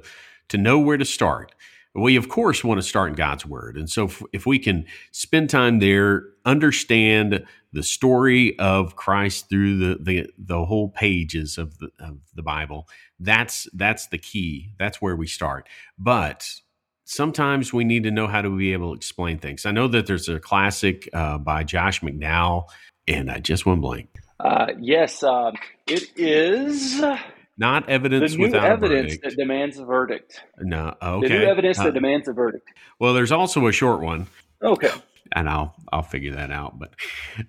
to 0.50 0.58
know 0.58 0.80
where 0.80 0.98
to 0.98 1.06
start 1.06 1.54
we 1.94 2.16
of 2.16 2.30
course 2.30 2.64
want 2.64 2.80
to 2.80 2.88
start 2.88 3.10
in 3.10 3.16
god's 3.16 3.46
word. 3.46 3.78
And 3.78 3.90
so 3.90 4.06
if, 4.06 4.24
if 4.34 4.46
we 4.46 4.60
can 4.60 4.86
spend 5.12 5.50
time 5.50 5.80
there 5.80 6.26
understand 6.46 7.46
the 7.74 7.84
story 7.84 8.58
of 8.60 8.96
christ 8.96 9.50
through 9.50 9.78
the 9.78 9.98
the, 10.02 10.30
the 10.38 10.66
whole 10.66 10.90
pages 10.90 11.58
of 11.58 11.78
the, 11.78 11.90
of 12.00 12.18
the 12.34 12.42
bible 12.42 12.88
that's 13.22 13.68
that's 13.74 14.08
the 14.08 14.18
key. 14.18 14.74
That's 14.78 15.02
where 15.02 15.16
we 15.16 15.28
start. 15.28 15.70
But 15.98 16.50
sometimes 17.06 17.72
we 17.72 17.84
need 17.84 18.04
to 18.04 18.12
know 18.12 18.28
how 18.28 18.42
to 18.42 18.50
be 18.50 18.74
able 18.74 18.92
to 18.92 18.98
explain 18.98 19.38
things. 19.38 19.66
I 19.66 19.72
know 19.72 19.88
that 19.90 20.08
there's 20.08 20.28
a 20.28 20.40
classic 20.40 21.08
uh, 21.14 21.38
by 21.38 21.64
josh 21.64 22.02
mcdowell 22.02 22.66
and 23.08 23.32
i 23.32 23.40
just 23.40 23.66
went 23.66 23.82
blank. 23.82 24.10
Uh, 24.40 24.68
yes 24.80 25.24
uh, 25.24 25.52
it 25.88 26.18
is 26.18 27.04
not 27.58 27.90
evidence 27.90 28.32
the 28.32 28.38
new 28.38 28.44
without 28.46 28.66
evidence 28.66 29.18
that 29.24 29.36
demands 29.36 29.78
a 29.78 29.86
verdict. 29.86 30.42
No, 30.60 30.96
okay. 31.02 31.28
The 31.28 31.34
new 31.40 31.46
evidence 31.46 31.80
uh, 31.80 31.86
that 31.86 31.94
demands 31.94 32.28
a 32.28 32.34
verdict. 32.34 32.68
Well, 33.00 33.14
there's 33.14 33.32
also 33.32 33.68
a 33.68 33.72
short 33.72 34.02
one. 34.02 34.28
Okay. 34.64 34.92
And 35.34 35.48
I'll 35.48 35.76
I'll 35.94 36.04
figure 36.04 36.34
that 36.36 36.52
out. 36.52 36.78
But 36.80 36.94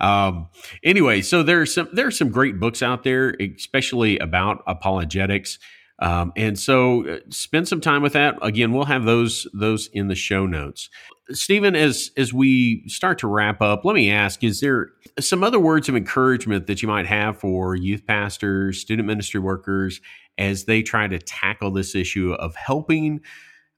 um, 0.01 0.49
anyway, 0.85 1.23
so 1.23 1.43
there's 1.43 1.75
some 1.75 1.89
there's 1.93 2.17
some 2.17 2.31
great 2.31 2.61
books 2.61 2.83
out 2.83 3.03
there, 3.03 3.35
especially 3.41 4.19
about 4.19 4.63
apologetics. 4.67 5.59
Um, 6.03 6.33
and 6.37 6.59
so 6.59 7.09
uh, 7.09 7.19
spend 7.29 7.69
some 7.69 7.81
time 7.81 8.03
with 8.03 8.15
that. 8.15 8.37
Again, 8.43 8.73
we'll 8.73 8.87
have 8.87 9.05
those 9.05 9.47
those 9.55 9.87
in 9.93 10.09
the 10.09 10.17
show 10.17 10.47
notes. 10.47 10.91
Stephen, 11.31 11.77
as 11.77 12.11
as 12.17 12.33
we 12.33 12.83
start 12.89 13.19
to 13.21 13.29
wrap 13.29 13.63
up, 13.63 13.85
let 13.85 13.95
me 13.95 14.11
ask: 14.11 14.43
Is 14.43 14.59
there 14.59 14.91
some 15.21 15.45
other 15.45 15.61
words 15.61 15.89
of 15.89 15.95
encouragement 15.95 16.67
that 16.67 16.83
you 16.83 16.89
might 16.89 17.07
have 17.07 17.39
for 17.39 17.77
youth 17.77 18.05
pastors, 18.05 18.81
student 18.81 19.07
ministry 19.07 19.39
workers, 19.39 20.01
as 20.37 20.65
they 20.65 20.83
try 20.83 21.07
to 21.07 21.21
tackle 21.21 21.71
this 21.71 21.95
issue 21.95 22.33
of 22.33 22.57
helping 22.57 23.21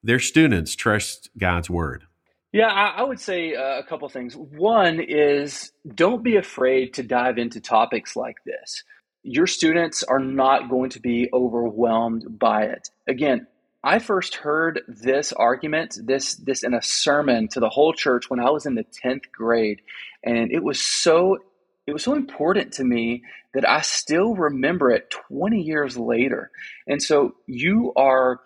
their 0.02 0.18
students 0.18 0.74
trust 0.74 1.28
God's 1.36 1.68
word? 1.68 2.04
Yeah, 2.52 2.68
I, 2.68 3.00
I 3.00 3.02
would 3.02 3.20
say 3.20 3.54
uh, 3.54 3.80
a 3.80 3.82
couple 3.82 4.08
things. 4.08 4.34
One 4.34 4.98
is 4.98 5.72
don't 5.94 6.22
be 6.22 6.36
afraid 6.36 6.94
to 6.94 7.02
dive 7.02 7.36
into 7.36 7.60
topics 7.60 8.16
like 8.16 8.36
this. 8.46 8.82
Your 9.24 9.46
students 9.46 10.02
are 10.02 10.20
not 10.20 10.68
going 10.68 10.90
to 10.90 11.00
be 11.00 11.28
overwhelmed 11.32 12.38
by 12.38 12.64
it. 12.64 12.90
Again, 13.08 13.46
I 13.82 13.98
first 13.98 14.36
heard 14.36 14.82
this 14.86 15.32
argument, 15.32 15.98
this 16.02 16.34
this 16.36 16.62
in 16.62 16.74
a 16.74 16.82
sermon 16.82 17.48
to 17.48 17.60
the 17.60 17.68
whole 17.68 17.92
church 17.92 18.30
when 18.30 18.40
I 18.40 18.50
was 18.50 18.66
in 18.66 18.74
the 18.74 18.84
10th 19.04 19.30
grade. 19.32 19.80
And 20.22 20.52
it 20.52 20.62
was 20.62 20.80
so 20.80 21.38
it 21.86 21.92
was 21.92 22.02
so 22.02 22.14
important 22.14 22.72
to 22.74 22.84
me 22.84 23.22
that 23.52 23.68
I 23.68 23.80
still 23.80 24.34
remember 24.34 24.90
it 24.90 25.10
20 25.10 25.60
years 25.60 25.96
later. 25.96 26.50
And 26.86 27.02
so 27.02 27.34
you 27.46 27.92
are 27.96 28.40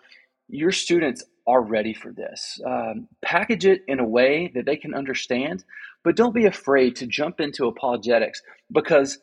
your 0.49 0.71
students 0.71 1.23
are 1.47 1.61
ready 1.61 1.93
for 1.93 2.11
this. 2.11 2.59
Um, 2.65 3.07
package 3.21 3.65
it 3.65 3.81
in 3.87 3.99
a 3.99 4.07
way 4.07 4.51
that 4.55 4.65
they 4.65 4.77
can 4.77 4.93
understand, 4.93 5.63
but 6.03 6.15
don't 6.15 6.33
be 6.33 6.45
afraid 6.45 6.95
to 6.97 7.07
jump 7.07 7.39
into 7.39 7.65
apologetics 7.65 8.41
because, 8.71 9.17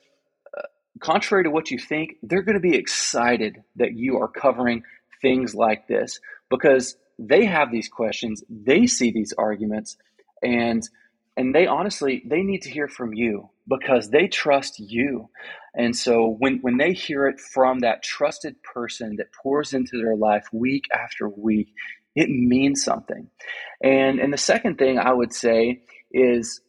contrary 1.01 1.45
to 1.45 1.51
what 1.51 1.71
you 1.71 1.79
think, 1.79 2.17
they're 2.23 2.43
going 2.43 2.55
to 2.55 2.61
be 2.61 2.77
excited 2.77 3.63
that 3.77 3.95
you 3.95 4.19
are 4.19 4.29
covering 4.29 4.83
things 5.21 5.55
like 5.55 5.87
this 5.89 6.21
because 6.51 6.97
they 7.19 7.45
have 7.45 7.73
these 7.73 7.89
questions, 7.89 8.43
they 8.49 8.87
see 8.87 9.11
these 9.11 9.33
arguments, 9.39 9.97
and 10.43 10.83
and 11.37 11.55
they 11.55 11.67
honestly 11.67 12.23
they 12.27 12.43
need 12.43 12.63
to 12.63 12.71
hear 12.71 12.89
from 12.89 13.15
you 13.15 13.51
because 13.69 14.11
they 14.11 14.29
trust 14.29 14.79
you. 14.79 15.29
And 15.75 15.95
so 15.97 16.37
when 16.39 16.59
when 16.59 16.77
they 16.77 16.93
hear 16.93 17.27
it 17.27 17.41
from 17.41 17.81
that 17.81 18.03
trusted 18.03 18.63
person 18.63 19.17
that 19.17 19.33
pours 19.33 19.73
into 19.73 19.99
their 19.99 20.17
life 20.17 20.47
week 20.53 20.85
after 20.95 21.29
week, 21.29 21.69
it 22.15 22.29
means 22.29 22.83
something. 22.85 23.29
And 23.83 24.19
and 24.19 24.33
the 24.33 24.39
second 24.39 24.77
thing 24.79 24.99
I 24.99 25.13
would 25.13 25.33
say 25.33 25.83
is 26.13 26.61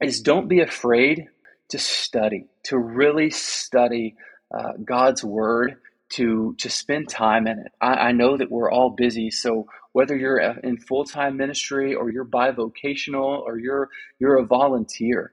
is 0.00 0.20
don't 0.20 0.48
be 0.48 0.60
afraid 0.60 1.26
to 1.70 1.78
study, 1.78 2.46
to 2.64 2.78
really 2.78 3.30
study 3.30 4.16
uh, 4.56 4.72
God's 4.84 5.24
word 5.24 5.76
to 6.10 6.54
to 6.58 6.68
spend 6.68 7.08
time 7.08 7.46
in 7.46 7.58
it. 7.60 7.72
I, 7.80 7.94
I 8.08 8.12
know 8.12 8.36
that 8.36 8.50
we're 8.50 8.70
all 8.70 8.90
busy, 8.90 9.30
so 9.30 9.66
whether 9.92 10.16
you're 10.16 10.38
in 10.38 10.78
full 10.78 11.04
time 11.04 11.36
ministry 11.36 11.94
or 11.94 12.10
you're 12.10 12.24
bivocational 12.24 13.40
or 13.40 13.58
you're 13.58 13.88
you're 14.18 14.38
a 14.38 14.44
volunteer, 14.44 15.32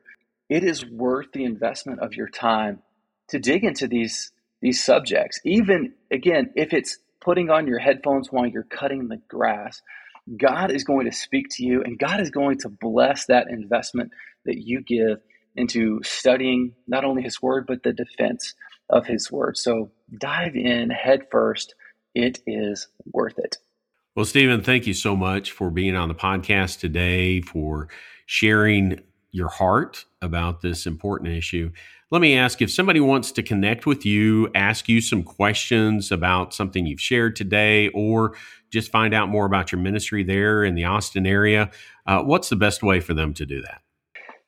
it 0.49 0.63
is 0.63 0.85
worth 0.85 1.31
the 1.33 1.45
investment 1.45 1.99
of 1.99 2.13
your 2.13 2.29
time 2.29 2.81
to 3.29 3.39
dig 3.39 3.63
into 3.63 3.87
these 3.87 4.31
these 4.61 4.83
subjects. 4.83 5.39
Even 5.43 5.93
again, 6.11 6.51
if 6.55 6.73
it's 6.73 6.97
putting 7.21 7.49
on 7.49 7.67
your 7.67 7.79
headphones 7.79 8.31
while 8.31 8.45
you're 8.45 8.63
cutting 8.63 9.07
the 9.07 9.21
grass, 9.27 9.81
God 10.37 10.71
is 10.71 10.83
going 10.83 11.05
to 11.05 11.11
speak 11.11 11.47
to 11.51 11.65
you, 11.65 11.83
and 11.83 11.97
God 11.97 12.19
is 12.21 12.29
going 12.29 12.59
to 12.59 12.69
bless 12.69 13.25
that 13.25 13.47
investment 13.49 14.11
that 14.45 14.57
you 14.57 14.81
give 14.81 15.19
into 15.57 15.99
studying 16.03 16.73
not 16.87 17.03
only 17.03 17.23
His 17.23 17.41
Word 17.41 17.65
but 17.67 17.83
the 17.83 17.93
defense 17.93 18.53
of 18.89 19.05
His 19.05 19.31
Word. 19.31 19.57
So 19.57 19.91
dive 20.17 20.55
in 20.55 20.89
head 20.89 21.27
first. 21.29 21.75
It 22.15 22.39
is 22.47 22.87
worth 23.11 23.37
it. 23.37 23.57
Well, 24.15 24.25
Stephen, 24.25 24.63
thank 24.63 24.87
you 24.87 24.93
so 24.93 25.15
much 25.15 25.51
for 25.51 25.69
being 25.69 25.95
on 25.95 26.07
the 26.07 26.15
podcast 26.15 26.79
today, 26.79 27.41
for 27.41 27.87
sharing 28.25 29.01
your 29.31 29.49
heart 29.49 30.05
about 30.21 30.61
this 30.61 30.87
important 30.87 31.31
issue. 31.31 31.71
Let 32.09 32.21
me 32.21 32.35
ask 32.35 32.61
if 32.61 32.71
somebody 32.71 32.99
wants 32.99 33.31
to 33.33 33.43
connect 33.43 33.85
with 33.85 34.05
you, 34.05 34.49
ask 34.55 34.87
you 34.89 35.01
some 35.01 35.21
questions 35.21 36.11
about 36.11 36.53
something 36.53 36.85
you've 36.85 37.01
shared 37.01 37.35
today, 37.35 37.89
or 37.89 38.35
just 38.71 38.91
find 38.91 39.13
out 39.13 39.29
more 39.29 39.45
about 39.45 39.71
your 39.71 39.81
ministry 39.81 40.23
there 40.23 40.63
in 40.63 40.73
the 40.73 40.85
Austin 40.85 41.27
area, 41.27 41.69
uh, 42.05 42.23
what's 42.23 42.49
the 42.49 42.55
best 42.55 42.81
way 42.81 42.99
for 42.99 43.13
them 43.13 43.33
to 43.35 43.45
do 43.45 43.61
that? 43.61 43.81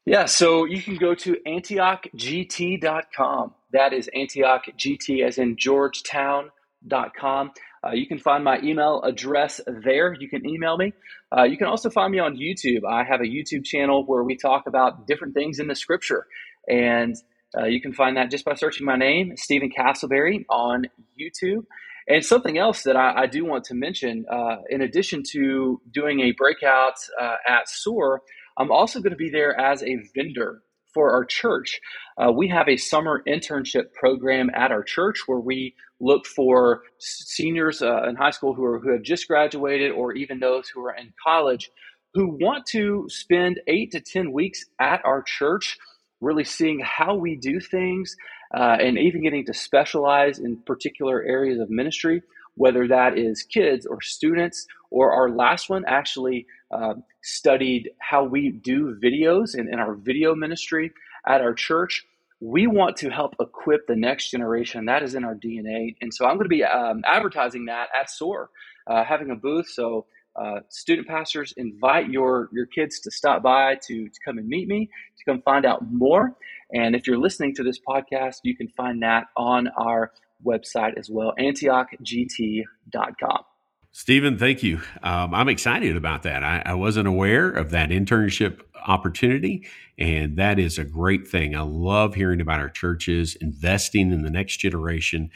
Yeah, 0.05 0.25
so 0.25 0.65
you 0.65 0.81
can 0.81 0.95
go 0.95 1.13
to 1.15 1.37
antiochgt.com. 1.45 3.53
That 3.71 3.93
is 3.93 4.09
antiochgt 4.15 5.25
as 5.25 5.37
in 5.37 5.57
Georgetown.com. 5.57 7.51
Uh, 7.85 7.91
you 7.91 8.07
can 8.07 8.17
find 8.17 8.43
my 8.43 8.59
email 8.61 9.01
address 9.03 9.61
there. 9.67 10.15
You 10.19 10.27
can 10.27 10.47
email 10.47 10.77
me. 10.77 10.93
Uh, 11.35 11.43
you 11.43 11.57
can 11.57 11.67
also 11.67 11.89
find 11.89 12.11
me 12.11 12.19
on 12.19 12.35
YouTube. 12.35 12.81
I 12.89 13.03
have 13.03 13.21
a 13.21 13.25
YouTube 13.25 13.63
channel 13.63 14.03
where 14.05 14.23
we 14.23 14.35
talk 14.35 14.67
about 14.67 15.07
different 15.07 15.33
things 15.33 15.59
in 15.59 15.67
the 15.67 15.75
scripture. 15.75 16.25
And 16.67 17.15
uh, 17.57 17.65
you 17.65 17.81
can 17.81 17.93
find 17.93 18.17
that 18.17 18.31
just 18.31 18.45
by 18.45 18.55
searching 18.55 18.85
my 18.85 18.97
name, 18.97 19.37
Stephen 19.37 19.69
Castleberry, 19.69 20.45
on 20.49 20.85
YouTube. 21.19 21.65
And 22.07 22.25
something 22.25 22.57
else 22.57 22.83
that 22.83 22.97
I, 22.97 23.23
I 23.23 23.27
do 23.27 23.45
want 23.45 23.65
to 23.65 23.75
mention, 23.75 24.25
uh, 24.31 24.57
in 24.69 24.81
addition 24.81 25.21
to 25.31 25.79
doing 25.93 26.21
a 26.21 26.31
breakout 26.31 26.95
uh, 27.21 27.35
at 27.47 27.69
SOAR, 27.69 28.21
I'm 28.59 28.71
also 28.71 28.99
going 29.01 29.11
to 29.11 29.17
be 29.17 29.31
there 29.31 29.59
as 29.59 29.83
a 29.83 29.97
vendor 30.15 30.63
for 30.93 31.11
our 31.13 31.25
church. 31.25 31.79
Uh, 32.17 32.31
we 32.31 32.49
have 32.49 32.69
a 32.69 32.77
summer 32.77 33.23
internship 33.27 33.93
program 33.93 34.51
at 34.55 34.71
our 34.71 34.83
church 34.83 35.23
where 35.27 35.39
we 35.39 35.75
look 36.01 36.25
for 36.25 36.83
seniors 36.99 37.81
uh, 37.81 38.03
in 38.09 38.15
high 38.15 38.31
school 38.31 38.53
who, 38.53 38.65
are, 38.65 38.79
who 38.79 38.91
have 38.91 39.03
just 39.03 39.27
graduated 39.27 39.91
or 39.91 40.13
even 40.13 40.39
those 40.39 40.69
who 40.69 40.85
are 40.85 40.95
in 40.95 41.13
college 41.25 41.71
who 42.13 42.37
want 42.41 42.65
to 42.67 43.05
spend 43.09 43.61
eight 43.67 43.91
to 43.91 44.01
10 44.01 44.31
weeks 44.31 44.65
at 44.79 45.01
our 45.05 45.21
church, 45.21 45.77
really 46.21 46.43
seeing 46.43 46.79
how 46.79 47.15
we 47.15 47.35
do 47.35 47.59
things 47.59 48.15
uh, 48.55 48.77
and 48.79 48.97
even 48.97 49.23
getting 49.23 49.45
to 49.45 49.53
specialize 49.53 50.39
in 50.39 50.57
particular 50.65 51.21
areas 51.23 51.59
of 51.59 51.69
ministry, 51.69 52.21
whether 52.55 52.87
that 52.87 53.17
is 53.17 53.43
kids 53.43 53.85
or 53.85 54.01
students 54.01 54.65
or 54.91 55.11
our 55.11 55.29
last 55.29 55.69
one 55.69 55.83
actually 55.87 56.45
uh, 56.71 56.95
studied 57.21 57.91
how 57.99 58.23
we 58.23 58.49
do 58.49 58.97
videos 59.01 59.55
in, 59.55 59.71
in 59.71 59.79
our 59.79 59.95
video 59.95 60.35
ministry 60.35 60.91
at 61.27 61.41
our 61.41 61.53
church. 61.53 62.05
We 62.41 62.67
want 62.67 62.97
to 62.97 63.09
help 63.09 63.35
equip 63.39 63.87
the 63.87 63.95
next 63.95 64.31
generation. 64.31 64.85
That 64.85 65.03
is 65.03 65.15
in 65.15 65.25
our 65.25 65.35
DNA. 65.35 65.95
And 66.01 66.13
so 66.13 66.25
I'm 66.25 66.35
going 66.35 66.45
to 66.45 66.49
be 66.49 66.63
um, 66.63 67.03
advertising 67.05 67.65
that 67.65 67.89
at 67.99 68.09
SOAR, 68.09 68.49
uh, 68.87 69.03
having 69.03 69.31
a 69.31 69.35
booth. 69.35 69.69
So 69.69 70.05
uh, 70.35 70.61
student 70.69 71.07
pastors, 71.07 71.53
invite 71.57 72.09
your, 72.09 72.49
your 72.53 72.65
kids 72.65 72.99
to 73.01 73.11
stop 73.11 73.43
by 73.43 73.75
to, 73.87 74.07
to 74.07 74.19
come 74.23 74.37
and 74.37 74.47
meet 74.47 74.67
me, 74.67 74.89
to 75.17 75.25
come 75.25 75.41
find 75.41 75.65
out 75.65 75.91
more. 75.91 76.35
And 76.73 76.95
if 76.95 77.07
you're 77.07 77.17
listening 77.17 77.55
to 77.55 77.63
this 77.63 77.79
podcast, 77.79 78.37
you 78.43 78.55
can 78.55 78.69
find 78.69 79.03
that 79.03 79.27
on 79.35 79.67
our 79.69 80.11
website 80.45 80.97
as 80.97 81.09
well, 81.09 81.33
antiochgt.com. 81.37 83.43
Stephen, 83.91 84.37
thank 84.37 84.61
you. 84.61 84.81
Um, 85.01 85.33
I'm 85.33 85.49
excited 85.49 85.97
about 85.97 86.23
that. 86.23 86.43
I, 86.43 86.61
I, 86.65 86.73
wasn't 86.75 87.07
aware 87.07 87.49
of 87.49 87.71
that 87.71 87.89
internship 87.89 88.61
opportunity, 88.85 89.67
and 89.97 90.37
that 90.37 90.59
is 90.59 90.77
a 90.77 90.85
great 90.85 91.27
thing. 91.27 91.55
I 91.55 91.61
love 91.61 92.13
hearing 92.13 92.39
about 92.39 92.59
our 92.59 92.69
churches 92.69 93.35
investing 93.41 94.11
in 94.11 94.21
the 94.21 94.29
next 94.29 94.57
generation 94.57 95.31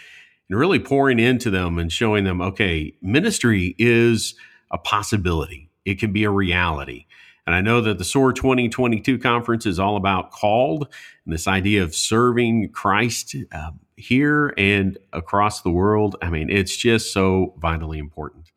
and 0.49 0.59
really 0.59 0.79
pouring 0.79 1.19
into 1.19 1.49
them 1.49 1.79
and 1.79 1.91
showing 1.91 2.25
them, 2.25 2.41
okay, 2.41 2.93
ministry 3.01 3.75
is 3.79 4.35
a 4.71 4.77
possibility, 4.77 5.71
it 5.83 5.99
can 5.99 6.13
be 6.13 6.23
a 6.23 6.29
reality. 6.29 7.05
And 7.45 7.55
I 7.55 7.61
know 7.61 7.81
that 7.81 7.97
the 7.97 8.05
SOAR 8.05 8.31
2022 8.31 9.19
conference 9.19 9.65
is 9.65 9.79
all 9.79 9.97
about 9.97 10.31
called 10.31 10.87
and 11.25 11.33
this 11.33 11.47
idea 11.47 11.83
of 11.83 11.93
serving 11.93 12.69
Christ 12.69 13.35
uh, 13.51 13.71
here 13.97 14.53
and 14.57 14.97
across 15.11 15.61
the 15.61 15.71
world. 15.71 16.15
I 16.21 16.29
mean, 16.29 16.49
it's 16.49 16.75
just 16.75 17.11
so 17.11 17.53
vitally 17.57 17.99
important. 17.99 18.51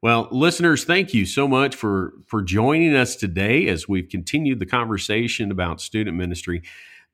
Well, 0.00 0.28
listeners, 0.30 0.84
thank 0.84 1.14
you 1.14 1.24
so 1.24 1.48
much 1.48 1.74
for 1.74 2.12
for 2.26 2.42
joining 2.42 2.94
us 2.94 3.16
today 3.16 3.68
as 3.68 3.88
we've 3.88 4.08
continued 4.08 4.58
the 4.58 4.66
conversation 4.66 5.50
about 5.50 5.80
student 5.80 6.16
ministry. 6.16 6.62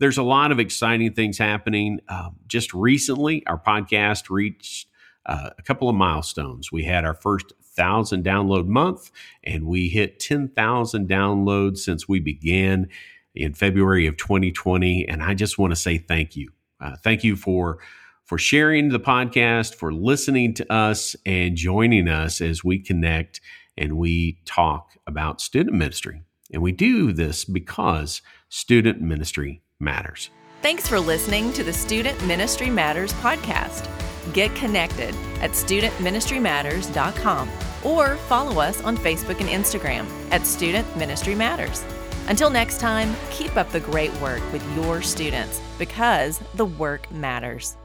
There's 0.01 0.19
a 0.19 0.25
lot 0.25 0.51
of 0.51 0.59
exciting 0.59 1.13
things 1.13 1.39
happening. 1.39 2.01
Uh, 2.09 2.31
just 2.49 2.75
recently, 2.75 3.47
our 3.47 3.61
podcast 3.61 4.29
reached 4.29 4.89
uh, 5.27 5.51
a 5.57 5.63
couple 5.63 5.89
of 5.89 5.95
milestones. 5.95 6.73
We 6.73 6.85
had 6.85 7.05
our 7.05 7.15
first 7.15 7.53
thousand 7.75 8.25
download 8.25 8.67
month, 8.67 9.11
and 9.45 9.67
we 9.67 9.89
hit 9.89 10.21
ten 10.21 10.49
thousand 10.49 11.09
downloads 11.09 11.79
since 11.79 12.09
we 12.09 12.21
began 12.21 12.89
in 13.35 13.55
February 13.55 14.07
of 14.07 14.17
2020. 14.17 15.07
And 15.09 15.23
I 15.23 15.35
just 15.35 15.59
want 15.59 15.71
to 15.71 15.77
say 15.77 15.99
thank 15.99 16.37
you. 16.37 16.51
Uh, 16.81 16.97
thank 17.03 17.25
you 17.25 17.37
for 17.37 17.79
for 18.25 18.39
sharing 18.39 18.91
the 18.91 19.01
podcast, 19.01 19.75
for 19.75 19.93
listening 19.93 20.55
to 20.55 20.73
us, 20.73 21.17
and 21.27 21.57
joining 21.57 22.09
us 22.09 22.41
as 22.41 22.63
we 22.63 22.79
connect 22.79 23.41
and 23.77 23.97
we 23.97 24.39
talk 24.45 24.93
about 25.07 25.41
student 25.41 25.75
ministry. 25.75 26.23
And 26.53 26.63
we 26.63 26.73
do 26.73 27.13
this 27.13 27.45
because 27.45 28.23
student 28.49 29.01
ministry 29.01 29.63
matters. 29.79 30.31
Thanks 30.63 30.87
for 30.87 31.01
listening 31.01 31.53
to 31.55 31.65
the 31.65 31.73
Student 31.73 32.23
Ministry 32.27 32.69
Matters 32.69 33.13
podcast. 33.15 33.89
Get 34.33 34.55
connected 34.55 35.15
at 35.41 35.53
studentministrymatters.com 35.53 37.51
or 37.83 38.17
follow 38.17 38.61
us 38.61 38.83
on 38.83 38.97
Facebook 38.97 39.41
and 39.41 39.49
Instagram 39.49 40.07
at 40.31 40.47
Student 40.47 40.97
Ministry 40.97 41.35
Matters. 41.35 41.85
Until 42.29 42.51
next 42.51 42.79
time, 42.79 43.15
keep 43.31 43.57
up 43.57 43.71
the 43.71 43.81
great 43.81 44.13
work 44.21 44.41
with 44.53 44.65
your 44.77 45.03
students 45.03 45.61
because 45.79 46.41
the 46.55 46.67
work 46.67 47.11
matters. 47.11 47.77